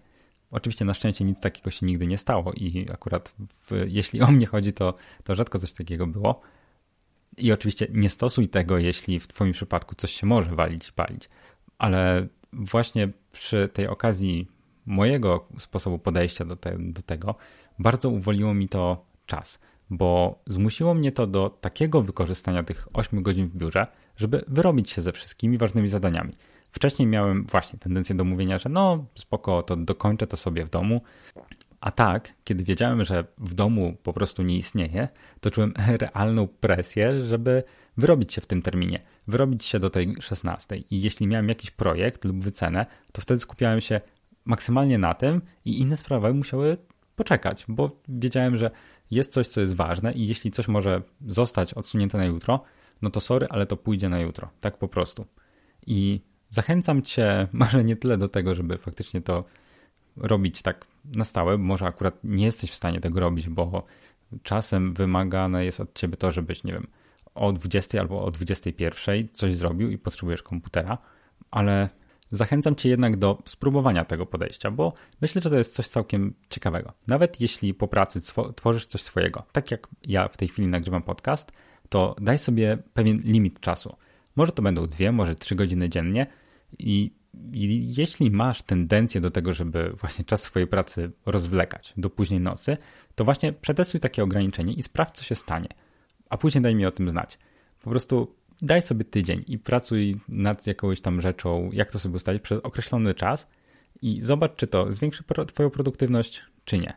Oczywiście 0.52 0.86
na 0.86 0.94
szczęście 0.94 1.26
nic 1.26 1.40
takiego 1.40 1.72
się 1.72 1.86
nigdy 1.86 2.08
nie 2.08 2.18
stało 2.18 2.54
i 2.54 2.88
akurat 2.94 3.36
w, 3.38 3.86
jeśli 3.88 4.22
o 4.22 4.32
mnie 4.32 4.46
chodzi, 4.46 4.74
to, 4.74 4.94
to 5.24 5.36
rzadko 5.36 5.60
coś 5.60 5.74
takiego 5.74 6.08
było. 6.08 6.42
I 7.38 7.52
oczywiście 7.52 7.88
nie 7.92 8.10
stosuj 8.10 8.48
tego, 8.48 8.78
jeśli 8.78 9.20
w 9.20 9.28
Twoim 9.28 9.52
przypadku 9.52 9.96
coś 9.96 10.12
się 10.12 10.28
może 10.28 10.56
walić 10.56 10.90
i 10.90 10.94
palić. 10.94 11.30
Ale 11.78 12.28
właśnie 12.54 13.10
przy 13.32 13.70
tej 13.74 13.88
okazji 13.88 14.48
mojego 14.86 15.48
sposobu 15.58 16.00
podejścia 16.00 16.46
do, 16.46 16.56
te, 16.56 16.76
do 16.80 17.02
tego 17.02 17.36
bardzo 17.80 18.10
uwoliło 18.10 18.54
mi 18.54 18.70
to 18.70 19.06
czas, 19.26 19.60
bo 19.90 20.40
zmusiło 20.48 20.94
mnie 20.94 21.12
to 21.12 21.28
do 21.28 21.50
takiego 21.50 22.02
wykorzystania 22.02 22.64
tych 22.64 22.88
8 22.94 23.24
godzin 23.24 23.48
w 23.48 23.56
biurze, 23.56 23.88
żeby 24.18 24.44
wyrobić 24.48 24.90
się 24.90 25.02
ze 25.02 25.12
wszystkimi 25.12 25.58
ważnymi 25.58 25.88
zadaniami. 25.88 26.34
Wcześniej 26.72 27.08
miałem 27.08 27.46
właśnie 27.46 27.80
tendencję 27.80 28.16
do 28.16 28.24
mówienia, 28.24 28.58
że 28.58 28.70
no 28.70 29.06
spoko, 29.16 29.64
to 29.64 29.76
dokończę 29.76 30.28
to 30.28 30.38
sobie 30.38 30.66
w 30.66 30.70
domu. 30.70 31.02
A 31.82 31.92
tak, 31.92 32.34
kiedy 32.44 32.64
wiedziałem, 32.64 33.04
że 33.04 33.24
w 33.38 33.54
domu 33.54 33.98
po 34.04 34.14
prostu 34.14 34.44
nie 34.44 34.58
istnieje, 34.58 35.08
to 35.40 35.52
czułem 35.52 35.74
realną 36.02 36.48
presję, 36.48 37.26
żeby 37.26 37.64
wyrobić 37.98 38.34
się 38.34 38.42
w 38.42 38.46
tym 38.46 38.62
terminie, 38.62 39.02
wyrobić 39.28 39.66
się 39.66 39.80
do 39.80 39.90
tej 39.90 40.16
16. 40.20 40.78
I 40.78 41.02
jeśli 41.02 41.28
miałem 41.28 41.50
jakiś 41.50 41.72
projekt 41.72 42.26
lub 42.26 42.44
wycenę, 42.44 42.86
to 43.12 43.22
wtedy 43.22 43.40
skupiałem 43.40 43.82
się 43.82 44.02
maksymalnie 44.46 44.98
na 44.98 45.14
tym 45.14 45.42
i 45.66 45.80
inne 45.80 45.98
sprawy 45.98 46.34
musiały 46.34 46.78
poczekać, 47.16 47.66
bo 47.68 48.02
wiedziałem, 48.08 48.58
że 48.58 48.72
jest 49.12 49.34
coś, 49.34 49.48
co 49.48 49.62
jest 49.62 49.76
ważne 49.76 50.14
i 50.14 50.28
jeśli 50.28 50.52
coś 50.52 50.68
może 50.68 51.02
zostać 51.28 51.74
odsunięte 51.74 52.18
na 52.18 52.26
jutro, 52.26 52.64
no 53.02 53.10
to 53.10 53.20
sorry, 53.20 53.48
ale 53.50 53.66
to 53.66 53.78
pójdzie 53.78 54.10
na 54.10 54.20
jutro. 54.20 54.50
Tak 54.60 54.78
po 54.78 54.88
prostu. 54.88 55.26
I 55.88 56.22
Zachęcam 56.50 57.02
Cię 57.02 57.48
może 57.54 57.84
nie 57.84 57.96
tyle 57.96 58.18
do 58.18 58.30
tego, 58.30 58.56
żeby 58.56 58.78
faktycznie 58.78 59.22
to 59.22 59.44
robić 60.18 60.62
tak 60.62 60.88
na 61.16 61.24
stałe, 61.24 61.58
może 61.58 61.86
akurat 61.86 62.24
nie 62.24 62.46
jesteś 62.46 62.72
w 62.72 62.76
stanie 62.76 63.00
tego 63.00 63.20
robić, 63.20 63.50
bo 63.50 63.84
czasem 64.44 64.94
wymagane 64.94 65.66
jest 65.66 65.80
od 65.80 65.94
Ciebie 65.94 66.18
to, 66.18 66.32
żebyś, 66.32 66.64
nie 66.64 66.74
wiem, 66.74 66.88
o 67.36 67.54
20 67.54 68.00
albo 68.00 68.24
o 68.24 68.32
21 68.32 69.28
coś 69.34 69.56
zrobił 69.56 69.90
i 69.90 69.98
potrzebujesz 69.98 70.44
komputera, 70.44 70.98
ale 71.52 71.90
zachęcam 72.32 72.76
Cię 72.76 72.90
jednak 72.90 73.18
do 73.18 73.44
spróbowania 73.46 74.06
tego 74.06 74.26
podejścia, 74.26 74.72
bo 74.72 74.94
myślę, 75.22 75.42
że 75.42 75.50
to 75.50 75.58
jest 75.58 75.74
coś 75.74 75.88
całkiem 75.88 76.34
ciekawego. 76.50 76.94
Nawet 77.08 77.42
jeśli 77.42 77.74
po 77.74 77.88
pracy 77.88 78.22
tworzysz 78.56 78.86
coś 78.86 79.02
swojego, 79.02 79.44
tak 79.52 79.72
jak 79.72 79.88
ja 80.04 80.28
w 80.28 80.38
tej 80.38 80.48
chwili 80.48 80.68
nagrywam 80.68 81.02
podcast, 81.02 81.52
to 81.90 82.16
daj 82.22 82.38
sobie 82.38 82.78
pewien 82.94 83.18
limit 83.18 83.60
czasu. 83.60 83.96
Może 84.36 84.52
to 84.52 84.62
będą 84.62 84.88
dwie, 84.88 85.12
może 85.12 85.36
trzy 85.36 85.56
godziny 85.56 85.90
dziennie, 85.90 86.28
i, 86.80 87.12
jeśli 87.98 88.32
masz 88.32 88.62
tendencję 88.62 89.22
do 89.22 89.32
tego, 89.32 89.54
żeby 89.54 89.90
właśnie 89.90 90.26
czas 90.26 90.44
swojej 90.44 90.68
pracy 90.68 91.12
rozwlekać 91.26 91.94
do 91.98 92.10
późnej 92.10 92.40
nocy, 92.40 92.78
to 93.16 93.26
właśnie 93.26 93.54
przetestuj 93.54 94.00
takie 94.00 94.24
ograniczenie 94.24 94.74
i 94.74 94.84
sprawdź, 94.84 95.18
co 95.18 95.24
się 95.24 95.36
stanie. 95.36 95.68
A 96.30 96.38
później 96.38 96.62
daj 96.62 96.76
mi 96.76 96.86
o 96.86 96.92
tym 96.92 97.10
znać. 97.10 97.40
Po 97.82 97.90
prostu 97.90 98.36
daj 98.62 98.82
sobie 98.82 99.06
tydzień 99.06 99.44
i 99.48 99.60
pracuj 99.60 100.20
nad 100.28 100.68
jakąś 100.68 101.02
tam 101.02 101.22
rzeczą, 101.22 101.70
jak 101.74 101.92
to 101.92 102.00
sobie 102.00 102.16
ustalić 102.16 102.44
przez 102.44 102.58
określony 102.58 103.14
czas 103.14 103.48
i 104.02 104.22
zobacz, 104.22 104.56
czy 104.56 104.68
to 104.68 104.92
zwiększy 104.92 105.24
Twoją 105.48 105.70
produktywność, 105.70 106.42
czy 106.66 106.78
nie. 106.78 106.94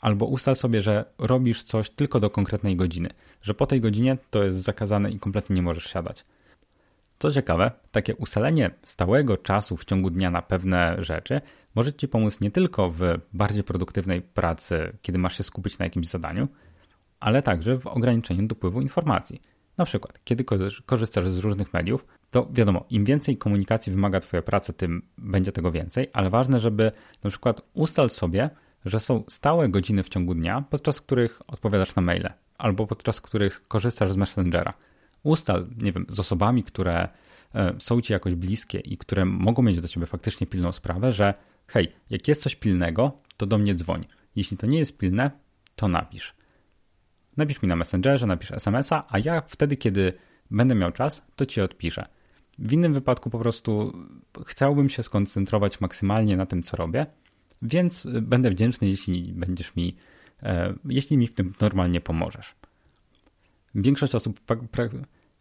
Albo 0.00 0.26
ustal 0.26 0.56
sobie, 0.56 0.82
że 0.82 1.04
robisz 1.18 1.62
coś 1.62 1.90
tylko 1.90 2.20
do 2.20 2.30
konkretnej 2.30 2.76
godziny, 2.76 3.08
że 3.42 3.54
po 3.54 3.66
tej 3.66 3.80
godzinie 3.80 4.18
to 4.30 4.44
jest 4.44 4.62
zakazane 4.62 5.10
i 5.10 5.18
kompletnie 5.18 5.56
nie 5.56 5.62
możesz 5.62 5.84
siadać. 5.84 6.24
Co 7.18 7.30
ciekawe, 7.30 7.70
takie 7.90 8.16
ustalenie 8.16 8.70
stałego 8.82 9.36
czasu 9.36 9.76
w 9.76 9.84
ciągu 9.84 10.10
dnia 10.10 10.30
na 10.30 10.42
pewne 10.42 10.96
rzeczy 10.98 11.40
może 11.74 11.92
Ci 11.92 12.08
pomóc 12.08 12.40
nie 12.40 12.50
tylko 12.50 12.90
w 12.90 13.00
bardziej 13.32 13.64
produktywnej 13.64 14.22
pracy, 14.22 14.96
kiedy 15.02 15.18
masz 15.18 15.36
się 15.36 15.42
skupić 15.42 15.78
na 15.78 15.84
jakimś 15.84 16.06
zadaniu, 16.06 16.48
ale 17.20 17.42
także 17.42 17.78
w 17.78 17.86
ograniczeniu 17.86 18.46
dopływu 18.46 18.80
informacji. 18.80 19.42
Na 19.78 19.84
przykład, 19.84 20.20
kiedy 20.24 20.44
korzystasz 20.86 21.28
z 21.28 21.38
różnych 21.38 21.72
mediów, 21.72 22.06
to 22.30 22.48
wiadomo, 22.52 22.84
im 22.90 23.04
więcej 23.04 23.36
komunikacji 23.36 23.92
wymaga 23.92 24.20
Twoja 24.20 24.42
praca, 24.42 24.72
tym 24.72 25.02
będzie 25.18 25.52
tego 25.52 25.72
więcej, 25.72 26.10
ale 26.12 26.30
ważne, 26.30 26.60
żeby 26.60 26.92
na 27.24 27.30
przykład 27.30 27.60
ustal 27.74 28.10
sobie, 28.10 28.50
że 28.84 29.00
są 29.00 29.24
stałe 29.28 29.68
godziny 29.68 30.02
w 30.02 30.08
ciągu 30.08 30.34
dnia, 30.34 30.64
podczas 30.70 31.00
których 31.00 31.42
odpowiadasz 31.46 31.94
na 31.94 32.02
maile 32.02 32.32
albo 32.58 32.86
podczas 32.86 33.20
których 33.20 33.68
korzystasz 33.68 34.12
z 34.12 34.16
Messengera. 34.16 34.74
Ustal, 35.26 35.66
nie 35.78 35.92
wiem, 35.92 36.06
z 36.08 36.20
osobami, 36.20 36.62
które 36.62 37.08
e, 37.54 37.74
są 37.78 38.00
Ci 38.00 38.12
jakoś 38.12 38.34
bliskie 38.34 38.78
i 38.78 38.98
które 38.98 39.24
mogą 39.24 39.62
mieć 39.62 39.80
do 39.80 39.88
Ciebie 39.88 40.06
faktycznie 40.06 40.46
pilną 40.46 40.72
sprawę, 40.72 41.12
że 41.12 41.34
hej, 41.66 41.92
jak 42.10 42.28
jest 42.28 42.42
coś 42.42 42.56
pilnego, 42.56 43.18
to 43.36 43.46
do 43.46 43.58
mnie 43.58 43.74
dzwoń. 43.74 44.04
Jeśli 44.36 44.56
to 44.56 44.66
nie 44.66 44.78
jest 44.78 44.98
pilne, 44.98 45.30
to 45.76 45.88
napisz. 45.88 46.34
Napisz 47.36 47.62
mi 47.62 47.68
na 47.68 47.76
Messengerze, 47.76 48.26
napisz 48.26 48.50
SMS-a, 48.50 49.06
a 49.08 49.18
ja 49.18 49.42
wtedy, 49.48 49.76
kiedy 49.76 50.12
będę 50.50 50.74
miał 50.74 50.92
czas, 50.92 51.26
to 51.36 51.46
Ci 51.46 51.60
odpiszę. 51.60 52.06
W 52.58 52.72
innym 52.72 52.94
wypadku 52.94 53.30
po 53.30 53.38
prostu 53.38 53.92
chciałbym 54.46 54.88
się 54.88 55.02
skoncentrować 55.02 55.80
maksymalnie 55.80 56.36
na 56.36 56.46
tym, 56.46 56.62
co 56.62 56.76
robię, 56.76 57.06
więc 57.62 58.06
będę 58.22 58.50
wdzięczny, 58.50 58.88
jeśli 58.88 59.32
będziesz 59.32 59.76
mi, 59.76 59.96
e, 60.42 60.74
jeśli 60.84 61.18
mi 61.18 61.26
w 61.26 61.34
tym 61.34 61.52
normalnie 61.60 62.00
pomożesz. 62.00 62.54
Większość 63.74 64.14
osób, 64.14 64.40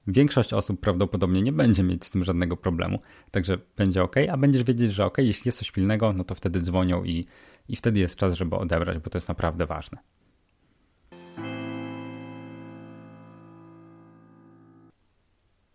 większość 0.07 0.53
osób 0.53 0.79
prawdopodobnie 0.79 1.41
nie 1.41 1.51
będzie 1.51 1.83
mieć 1.83 2.05
z 2.05 2.09
tym 2.09 2.23
żadnego 2.23 2.57
problemu, 2.57 2.99
także 3.31 3.57
będzie 3.77 4.03
ok, 4.03 4.15
a 4.31 4.37
będziesz 4.37 4.63
wiedzieć, 4.63 4.93
że 4.93 5.05
ok, 5.05 5.17
jeśli 5.17 5.47
jest 5.47 5.57
coś 5.57 5.71
pilnego, 5.71 6.13
no 6.13 6.23
to 6.23 6.35
wtedy 6.35 6.61
dzwonią 6.61 7.03
i, 7.03 7.25
i 7.69 7.75
wtedy 7.75 7.99
jest 7.99 8.15
czas, 8.15 8.33
żeby 8.33 8.55
odebrać, 8.55 8.97
bo 8.97 9.09
to 9.09 9.17
jest 9.17 9.27
naprawdę 9.27 9.65
ważne. 9.65 9.97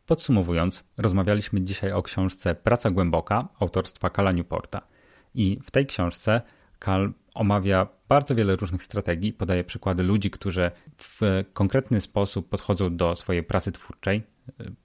Podsumowując, 0.06 0.84
rozmawialiśmy 0.98 1.62
dzisiaj 1.62 1.92
o 1.92 2.02
książce 2.02 2.54
Praca 2.54 2.90
Głęboka 2.90 3.48
autorstwa 3.60 4.10
Kala 4.10 4.32
Newporta. 4.32 4.80
I 5.34 5.58
w 5.64 5.70
tej 5.70 5.86
książce 5.86 6.42
Kal 6.78 7.12
omawia 7.34 7.86
bardzo 8.10 8.34
wiele 8.34 8.56
różnych 8.56 8.82
strategii, 8.82 9.32
podaje 9.32 9.64
przykłady 9.64 10.02
ludzi, 10.02 10.30
którzy 10.30 10.70
w 10.98 11.20
konkretny 11.52 12.00
sposób 12.00 12.48
podchodzą 12.48 12.96
do 12.96 13.16
swojej 13.16 13.42
pracy 13.42 13.72
twórczej, 13.72 14.22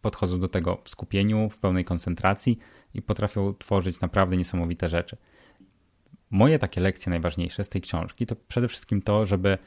podchodzą 0.02 0.40
do 0.40 0.48
tego 0.48 0.82
w 0.84 0.90
skupieniu, 0.90 1.50
w 1.50 1.58
pełnej 1.58 1.86
koncentracji 1.86 2.58
i 2.94 3.02
potrafią 3.02 3.54
tworzyć 3.54 4.00
naprawdę 4.00 4.38
niesamowite 4.38 4.90
rzeczy. 4.90 5.18
Moje 6.30 6.60
takie 6.60 6.82
lekcje 6.82 7.10
najważniejsze 7.10 7.64
z 7.64 7.70
tej 7.70 7.82
książki 7.82 8.26
to 8.26 8.36
przede 8.36 8.68
wszystkim 8.68 9.02
to, 9.02 9.26
żeby 9.26 9.58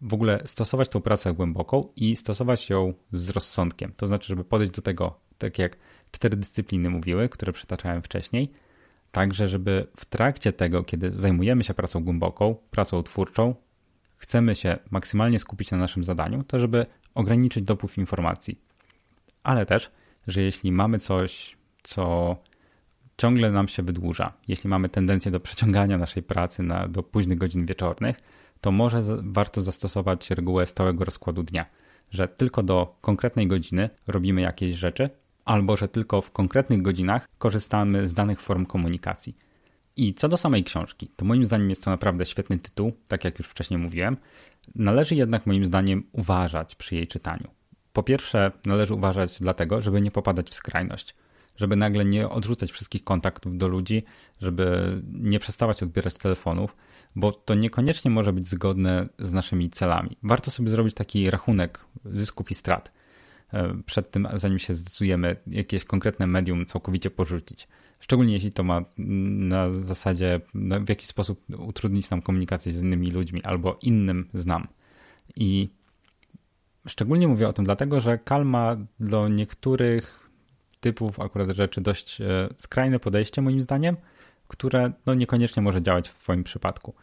w 0.00 0.14
ogóle 0.14 0.42
stosować 0.44 0.88
tą 0.88 1.00
pracę 1.00 1.32
głęboką 1.32 1.88
i 1.96 2.16
stosować 2.16 2.70
ją 2.70 2.94
z 3.12 3.30
rozsądkiem. 3.30 3.92
To 3.96 4.06
znaczy, 4.06 4.28
żeby 4.28 4.44
podejść 4.44 4.72
do 4.72 4.82
tego, 4.82 5.20
tak 5.38 5.58
jak 5.58 5.76
cztery 6.10 6.36
dyscypliny 6.36 6.90
mówiły, 6.90 7.28
które 7.28 7.52
przytaczałem 7.52 8.02
wcześniej, 8.02 8.52
także 9.12 9.48
żeby 9.48 9.86
w 9.96 10.04
trakcie 10.04 10.52
tego, 10.52 10.84
kiedy 10.84 11.10
zajmujemy 11.12 11.64
się 11.64 11.74
pracą 11.74 12.04
głęboką, 12.04 12.56
pracą 12.70 13.02
twórczą, 13.02 13.54
chcemy 14.16 14.54
się 14.54 14.78
maksymalnie 14.90 15.38
skupić 15.38 15.70
na 15.70 15.76
naszym 15.76 16.04
zadaniu, 16.04 16.44
to 16.44 16.58
żeby 16.58 16.86
ograniczyć 17.14 17.64
dopływ 17.64 17.98
informacji. 17.98 18.60
Ale 19.42 19.66
też, 19.66 19.90
że 20.26 20.42
jeśli 20.42 20.72
mamy 20.72 20.98
coś, 20.98 21.56
co 21.82 22.36
ciągle 23.16 23.50
nam 23.50 23.68
się 23.68 23.82
wydłuża, 23.82 24.32
jeśli 24.48 24.70
mamy 24.70 24.88
tendencję 24.88 25.30
do 25.30 25.40
przeciągania 25.40 25.98
naszej 25.98 26.22
pracy 26.22 26.62
na, 26.62 26.88
do 26.88 27.02
późnych 27.02 27.38
godzin 27.38 27.66
wieczornych, 27.66 28.20
to 28.60 28.72
może 28.72 29.02
warto 29.22 29.60
zastosować 29.60 30.30
regułę 30.30 30.66
stałego 30.66 31.04
rozkładu 31.04 31.42
dnia, 31.42 31.66
że 32.10 32.28
tylko 32.28 32.62
do 32.62 32.98
konkretnej 33.00 33.46
godziny 33.46 33.90
robimy 34.06 34.40
jakieś 34.40 34.74
rzeczy, 34.74 35.10
albo 35.48 35.76
że 35.76 35.88
tylko 35.88 36.22
w 36.22 36.30
konkretnych 36.30 36.82
godzinach 36.82 37.28
korzystamy 37.38 38.06
z 38.06 38.14
danych 38.14 38.40
form 38.40 38.66
komunikacji. 38.66 39.36
I 39.96 40.14
co 40.14 40.28
do 40.28 40.36
samej 40.36 40.64
książki, 40.64 41.10
to 41.16 41.24
moim 41.24 41.44
zdaniem 41.44 41.70
jest 41.70 41.84
to 41.84 41.90
naprawdę 41.90 42.26
świetny 42.26 42.58
tytuł, 42.58 42.92
tak 43.08 43.24
jak 43.24 43.38
już 43.38 43.48
wcześniej 43.48 43.78
mówiłem. 43.78 44.16
Należy 44.74 45.14
jednak 45.14 45.46
moim 45.46 45.64
zdaniem 45.64 46.04
uważać 46.12 46.74
przy 46.74 46.94
jej 46.94 47.06
czytaniu. 47.06 47.48
Po 47.92 48.02
pierwsze, 48.02 48.52
należy 48.66 48.94
uważać 48.94 49.38
dlatego, 49.40 49.80
żeby 49.80 50.00
nie 50.00 50.10
popadać 50.10 50.50
w 50.50 50.54
skrajność, 50.54 51.14
żeby 51.56 51.76
nagle 51.76 52.04
nie 52.04 52.28
odrzucać 52.28 52.72
wszystkich 52.72 53.04
kontaktów 53.04 53.58
do 53.58 53.68
ludzi, 53.68 54.04
żeby 54.40 54.96
nie 55.12 55.38
przestawać 55.38 55.82
odbierać 55.82 56.14
telefonów, 56.14 56.76
bo 57.16 57.32
to 57.32 57.54
niekoniecznie 57.54 58.10
może 58.10 58.32
być 58.32 58.48
zgodne 58.48 59.08
z 59.18 59.32
naszymi 59.32 59.70
celami. 59.70 60.16
Warto 60.22 60.50
sobie 60.50 60.68
zrobić 60.68 60.94
taki 60.94 61.30
rachunek 61.30 61.84
zysków 62.04 62.50
i 62.50 62.54
strat 62.54 62.97
przed 63.86 64.10
tym, 64.10 64.28
zanim 64.34 64.58
się 64.58 64.74
zdecydujemy 64.74 65.36
jakieś 65.46 65.84
konkretne 65.84 66.26
medium 66.26 66.66
całkowicie 66.66 67.10
porzucić. 67.10 67.68
Szczególnie 68.00 68.32
jeśli 68.32 68.52
to 68.52 68.64
ma 68.64 68.84
na 69.38 69.72
zasadzie 69.72 70.40
w 70.54 70.88
jakiś 70.88 71.08
sposób 71.08 71.44
utrudnić 71.58 72.10
nam 72.10 72.22
komunikację 72.22 72.72
z 72.72 72.82
innymi 72.82 73.10
ludźmi 73.10 73.44
albo 73.44 73.78
innym 73.82 74.28
znam. 74.34 74.68
I 75.36 75.68
szczególnie 76.86 77.28
mówię 77.28 77.48
o 77.48 77.52
tym 77.52 77.64
dlatego, 77.64 78.00
że 78.00 78.18
Kal 78.18 78.44
ma 78.44 78.76
do 79.00 79.28
niektórych 79.28 80.30
typów 80.80 81.20
akurat 81.20 81.50
rzeczy 81.50 81.80
dość 81.80 82.20
e, 82.20 82.48
skrajne 82.56 82.98
podejście 82.98 83.42
moim 83.42 83.60
zdaniem, 83.60 83.96
które 84.48 84.92
no 85.06 85.14
niekoniecznie 85.14 85.62
może 85.62 85.82
działać 85.82 86.08
w 86.08 86.18
Twoim 86.18 86.44
przypadku. 86.44 86.94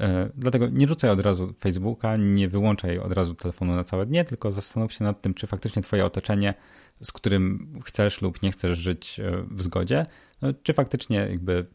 E, 0.00 0.30
dlatego 0.34 0.68
nie 0.68 0.88
rzucaj 0.88 1.10
od 1.10 1.20
razu 1.20 1.54
Facebooka, 1.60 2.16
nie 2.16 2.48
wyłączaj 2.48 2.98
od 2.98 3.12
razu 3.12 3.34
telefonu 3.34 3.74
na 3.74 3.84
całe 3.84 4.06
dnie, 4.06 4.24
tylko 4.24 4.52
zastanów 4.52 4.92
się 4.92 5.04
nad 5.04 5.22
tym, 5.22 5.34
czy 5.34 5.46
faktycznie 5.46 5.82
Twoje 5.82 6.04
otoczenie, 6.04 6.54
z 7.02 7.12
którym 7.12 7.72
chcesz 7.84 8.22
lub 8.22 8.42
nie 8.42 8.52
chcesz 8.52 8.78
żyć 8.78 9.20
e, 9.20 9.44
w 9.50 9.62
zgodzie, 9.62 10.06
no, 10.42 10.48
czy 10.62 10.72
faktycznie 10.72 11.16
jakby 11.16 11.66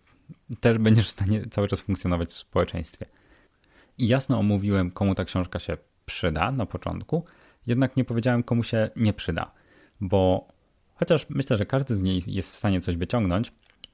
też 0.60 0.78
będziesz 0.78 1.08
w 1.08 1.12
stanie 1.12 1.45
cały 1.49 1.67
czas 1.67 1.82
funkcjonować 1.82 2.30
w 2.30 2.38
społeczeństwie. 2.38 3.06
I 3.97 4.08
jasno 4.08 4.39
omówiłem, 4.39 4.91
komu 4.91 5.15
ta 5.15 5.26
książka 5.26 5.60
się 5.60 5.78
przyda 6.06 6.52
na 6.52 6.65
początku, 6.65 7.26
jednak 7.67 7.97
nie 7.97 8.06
powiedziałem, 8.06 8.43
komu 8.43 8.63
się 8.63 8.89
nie 8.95 9.13
przyda, 9.13 9.52
bo 10.02 10.47
chociaż 10.95 11.30
myślę, 11.30 11.58
że 11.58 11.65
każdy 11.65 11.95
z 11.95 12.04
niej 12.04 12.23
jest 12.28 12.52
w 12.52 12.56
stanie 12.56 12.82
coś 12.82 12.97
wyciągnąć, 12.97 13.52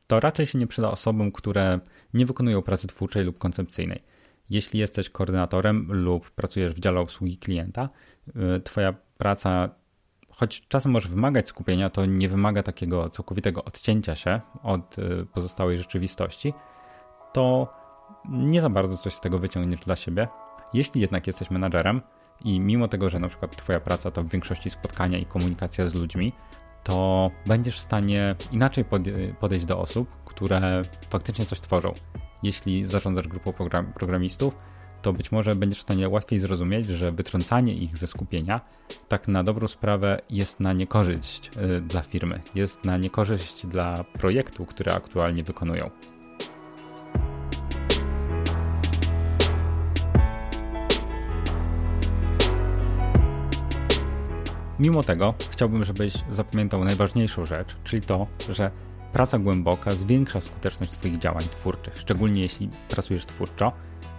to 0.07 0.19
raczej 0.19 0.45
się 0.45 0.57
nie 0.57 0.67
przyda 0.67 0.91
osobom, 0.91 1.31
które 1.31 1.79
nie 2.13 2.25
wykonują 2.25 2.61
pracy 2.61 2.87
twórczej 2.87 3.23
lub 3.23 3.37
koncepcyjnej. 3.37 4.01
Jeśli 4.49 4.79
jesteś 4.79 5.09
koordynatorem 5.09 5.87
lub 5.89 6.31
pracujesz 6.31 6.73
w 6.73 6.79
dziale 6.79 6.99
obsługi 6.99 7.37
klienta, 7.37 7.89
y, 8.27 8.61
Twoja 8.61 8.93
praca, 9.17 9.69
choć 10.29 10.67
czasem 10.67 10.91
może 10.91 11.09
wymagać 11.09 11.49
skupienia, 11.49 11.89
to 11.89 12.05
nie 12.05 12.29
wymaga 12.29 12.63
takiego 12.63 13.09
całkowitego 13.09 13.63
odcięcia 13.63 14.15
się 14.15 14.41
od 14.63 14.99
y, 14.99 15.25
pozostałej 15.33 15.77
rzeczywistości, 15.77 16.53
to 17.33 17.71
nie 18.29 18.61
za 18.61 18.69
bardzo 18.69 18.97
coś 18.97 19.13
z 19.13 19.21
tego 19.21 19.39
wyciągniesz 19.39 19.79
dla 19.79 19.95
siebie. 19.95 20.27
Jeśli 20.73 21.01
jednak 21.01 21.27
jesteś 21.27 21.51
menadżerem 21.51 22.01
i 22.45 22.59
mimo 22.59 22.87
tego, 22.87 23.09
że 23.09 23.19
na 23.19 23.27
przykład 23.27 23.55
Twoja 23.55 23.79
praca 23.79 24.11
to 24.11 24.23
w 24.23 24.29
większości 24.29 24.69
spotkania 24.69 25.17
i 25.17 25.25
komunikacja 25.25 25.87
z 25.87 25.93
ludźmi, 25.93 26.33
to 26.83 27.31
będziesz 27.45 27.75
w 27.75 27.79
stanie 27.79 28.35
inaczej 28.51 28.85
podejść 29.39 29.65
do 29.65 29.79
osób, 29.79 30.09
które 30.25 30.81
faktycznie 31.09 31.45
coś 31.45 31.59
tworzą. 31.59 31.93
Jeśli 32.43 32.85
zarządzasz 32.85 33.27
grupą 33.27 33.53
program 33.53 33.93
programistów, 33.93 34.55
to 35.01 35.13
być 35.13 35.31
może 35.31 35.55
będziesz 35.55 35.79
w 35.79 35.81
stanie 35.81 36.09
łatwiej 36.09 36.39
zrozumieć, 36.39 36.87
że 36.87 37.11
wytrącanie 37.11 37.73
ich 37.73 37.97
ze 37.97 38.07
skupienia 38.07 38.61
tak 39.07 39.27
na 39.27 39.43
dobrą 39.43 39.67
sprawę 39.67 40.21
jest 40.29 40.59
na 40.59 40.73
niekorzyść 40.73 41.51
y, 41.77 41.81
dla 41.81 42.01
firmy, 42.01 42.41
jest 42.55 42.83
na 42.83 42.97
niekorzyść 42.97 43.65
dla 43.65 44.03
projektu, 44.03 44.65
który 44.65 44.91
aktualnie 44.91 45.43
wykonują. 45.43 45.89
Mimo 54.79 55.03
tego 55.03 55.33
chciałbym, 55.51 55.83
żebyś 55.83 56.13
zapamiętał 56.29 56.83
najważniejszą 56.83 57.45
rzecz, 57.45 57.75
czyli 57.83 58.01
to, 58.01 58.27
że 58.49 58.71
praca 59.13 59.39
głęboka 59.39 59.91
zwiększa 59.91 60.41
skuteczność 60.41 60.91
Twoich 60.91 61.17
działań 61.17 61.43
twórczych, 61.43 61.99
szczególnie 61.99 62.41
jeśli 62.41 62.69
pracujesz 62.89 63.25
twórczo 63.25 63.71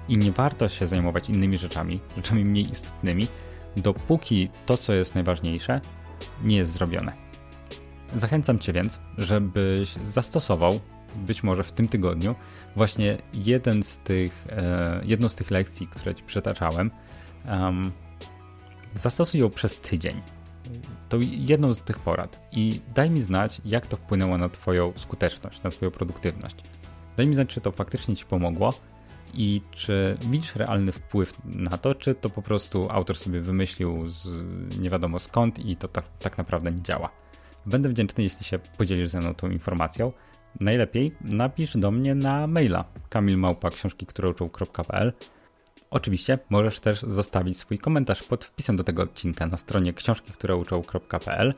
i 0.09 0.19
nie 0.19 0.33
warto 0.33 0.69
się 0.69 0.87
zajmować 0.87 1.29
innymi 1.29 1.59
rzeczami, 1.59 2.01
rzeczami 2.17 2.45
mniej 2.45 2.71
istotnymi, 2.71 3.29
dopóki 3.77 4.49
to, 4.67 4.77
co 4.77 4.93
jest 4.93 5.15
najważniejsze, 5.15 5.81
nie 6.43 6.57
jest 6.57 6.73
zrobione. 6.73 7.13
Zachęcam 8.15 8.59
Cię 8.59 8.73
więc, 8.73 9.01
żebyś 9.19 9.93
zastosował 10.05 10.81
być 11.17 11.43
może 11.43 11.63
w 11.63 11.73
tym 11.73 11.89
tygodniu, 11.89 12.35
właśnie 12.77 13.19
jeden 13.33 13.83
z 13.83 13.99
tych, 13.99 14.47
e, 14.51 15.01
jedną 15.05 15.29
z 15.29 15.35
tych 15.35 15.51
lekcji, 15.51 15.87
które 15.87 16.15
Ci 16.15 16.25
przytaczałem, 16.25 16.91
um, 17.49 17.93
zastosuj 18.95 19.41
ją 19.41 19.51
przez 19.51 19.77
tydzień. 19.77 20.23
To 21.09 21.17
jedną 21.21 21.73
z 21.73 21.81
tych 21.81 21.99
porad 21.99 22.49
i 22.53 22.81
daj 22.95 23.11
mi 23.11 23.21
znać, 23.21 23.61
jak 23.65 23.87
to 23.87 23.97
wpłynęło 23.97 24.39
na 24.39 24.49
Twoją 24.49 24.93
skuteczność, 24.97 25.63
na 25.63 25.71
Twoją 25.71 25.91
produktywność. 25.91 26.57
Daj 27.17 27.27
mi 27.27 27.35
znać, 27.35 27.49
czy 27.49 27.61
to 27.61 27.73
faktycznie 27.73 28.17
Ci 28.17 28.25
pomogło 28.25 28.75
i 29.35 29.63
czy 29.71 30.17
widzisz 30.21 30.57
realny 30.57 30.93
wpływ 30.93 31.33
na 31.45 31.79
to, 31.79 31.95
czy 31.95 32.15
to 32.15 32.31
po 32.31 32.43
prostu 32.43 32.89
autor 32.91 33.17
sobie 33.17 33.41
wymyślił 33.41 34.09
z 34.09 34.35
nie 34.79 34.91
wiadomo 34.91 35.19
skąd 35.19 35.59
i 35.59 35.77
to 35.77 35.89
tak, 35.89 36.05
tak 36.19 36.39
naprawdę 36.39 36.73
nie 36.73 36.83
działa. 36.83 37.11
Będę 37.67 37.89
wdzięczny, 37.89 38.25
jeśli 38.25 38.45
się 38.45 38.59
podzielisz 38.59 39.09
ze 39.09 39.21
mną 39.21 39.35
tą 39.35 39.51
informacją. 39.51 40.13
Najlepiej 40.61 41.13
napisz 41.21 41.77
do 41.77 41.91
mnie 41.91 42.15
na 42.15 42.47
maila 42.47 42.85
kamilmałpa 43.09 43.71
książki, 43.71 44.07
które 44.07 44.29
Oczywiście 45.91 46.39
możesz 46.51 46.81
też 46.81 47.01
zostawić 47.01 47.59
swój 47.59 47.79
komentarz 47.79 48.23
pod 48.23 48.45
wpisem 48.45 48.77
do 48.77 48.85
tego 48.85 49.03
odcinka 49.03 49.47
na 49.47 49.57
stronie 49.57 49.93
książki, 49.93 50.33
które 50.33 50.57
uczą.pl. 50.57 51.55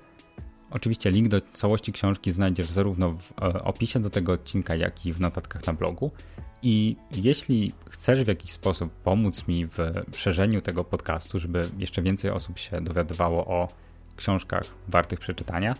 Oczywiście 0.70 1.10
link 1.10 1.28
do 1.28 1.40
całości 1.52 1.92
książki 1.92 2.32
znajdziesz 2.32 2.70
zarówno 2.70 3.10
w 3.10 3.32
e, 3.32 3.64
opisie 3.64 4.00
do 4.00 4.10
tego 4.10 4.32
odcinka, 4.32 4.76
jak 4.76 5.06
i 5.06 5.12
w 5.12 5.20
notatkach 5.20 5.66
na 5.66 5.72
blogu. 5.72 6.10
I 6.62 6.96
jeśli 7.10 7.72
chcesz 7.90 8.24
w 8.24 8.28
jakiś 8.28 8.50
sposób 8.50 8.92
pomóc 8.92 9.48
mi 9.48 9.66
w 9.66 9.78
szerzeniu 10.16 10.60
tego 10.60 10.84
podcastu, 10.84 11.38
żeby 11.38 11.68
jeszcze 11.78 12.02
więcej 12.02 12.30
osób 12.30 12.58
się 12.58 12.80
dowiadywało 12.80 13.46
o 13.46 13.68
książkach 14.16 14.64
wartych 14.88 15.20
przeczytania, 15.20 15.74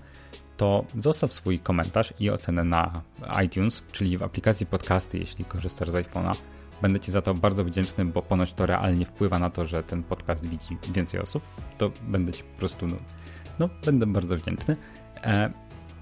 to 0.56 0.84
zostaw 0.98 1.32
swój 1.32 1.58
komentarz 1.58 2.14
i 2.20 2.30
ocenę 2.30 2.64
na 2.64 3.02
iTunes, 3.44 3.82
czyli 3.92 4.18
w 4.18 4.22
aplikacji 4.22 4.66
podcasty, 4.66 5.18
jeśli 5.18 5.44
korzystasz 5.44 5.90
z 5.90 5.94
iPhone'a. 5.94 6.36
Będę 6.82 7.00
Ci 7.00 7.12
za 7.12 7.22
to 7.22 7.34
bardzo 7.34 7.64
wdzięczny, 7.64 8.04
bo 8.04 8.22
ponoć 8.22 8.54
to 8.54 8.66
realnie 8.66 9.04
wpływa 9.04 9.38
na 9.38 9.50
to, 9.50 9.64
że 9.64 9.82
ten 9.82 10.02
podcast 10.02 10.48
widzi 10.48 10.78
więcej 10.94 11.20
osób. 11.20 11.42
To 11.78 11.90
będę 12.02 12.32
Ci 12.32 12.42
po 12.42 12.58
prostu, 12.58 12.86
no, 12.86 12.96
no 13.58 13.68
będę 13.84 14.06
bardzo 14.06 14.36
wdzięczny. 14.36 14.76
E, 15.24 15.52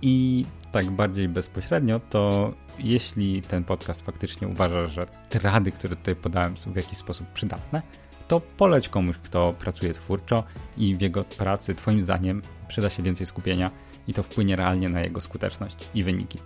I 0.03 0.47
tak 0.73 0.91
bardziej 0.91 1.29
bezpośrednio, 1.29 2.01
to 2.11 2.53
jeśli 2.79 3.43
ten 3.43 3.65
podcast 3.65 4.03
faktycznie 4.03 4.49
uważa, 4.49 4.87
że 4.87 5.07
te 5.29 5.39
rady, 5.39 5.73
które 5.73 5.97
tutaj 5.97 6.17
podałem, 6.17 6.57
są 6.57 6.73
w 6.73 6.77
jakiś 6.77 6.99
sposób 6.99 7.27
przydatne, 7.27 7.83
to 8.29 8.41
poleć 8.41 8.89
komuś, 8.89 9.17
kto 9.17 9.53
pracuje 9.53 9.93
twórczo 9.93 10.45
i 10.77 10.95
w 10.95 11.01
jego 11.01 11.25
pracy, 11.25 11.75
Twoim 11.75 12.01
zdaniem, 12.01 12.43
przyda 12.69 12.91
się 12.91 13.03
więcej 13.03 13.27
skupienia 13.27 13.71
i 14.09 14.15
to 14.15 14.23
wpłynie 14.23 14.57
realnie 14.57 14.89
na 14.89 15.01
jego 15.01 15.21
skuteczność 15.21 15.89
i 15.95 16.03
wyniki. 16.03 16.39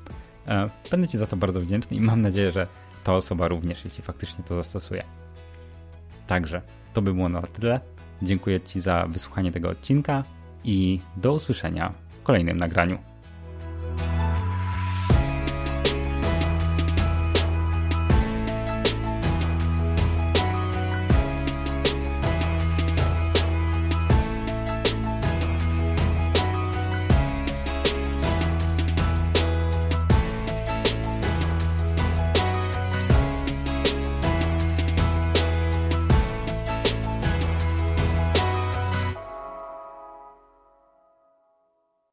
E, 0.48 0.70
będę 0.90 1.08
Ci 1.08 1.18
za 1.18 1.26
to 1.26 1.36
bardzo 1.36 1.60
wdzięczny 1.60 1.96
i 1.96 2.00
mam 2.00 2.20
nadzieję, 2.20 2.50
że 2.50 2.66
ta 3.04 3.14
osoba 3.14 3.48
również, 3.48 3.84
jeśli 3.84 4.02
faktycznie 4.02 4.44
to 4.44 4.54
zastosuje. 4.54 5.04
Także 6.26 6.62
to 6.92 7.02
by 7.02 7.14
było 7.14 7.28
na 7.28 7.42
tyle. 7.42 7.80
Dziękuję 8.22 8.60
Ci 8.60 8.80
za 8.80 9.06
wysłuchanie 9.08 9.52
tego 9.52 9.68
odcinka 9.68 10.24
i 10.64 11.00
do 11.16 11.32
usłyszenia 11.32 11.94
w 12.20 12.22
kolejnym 12.22 12.56
nagraniu. 12.56 13.13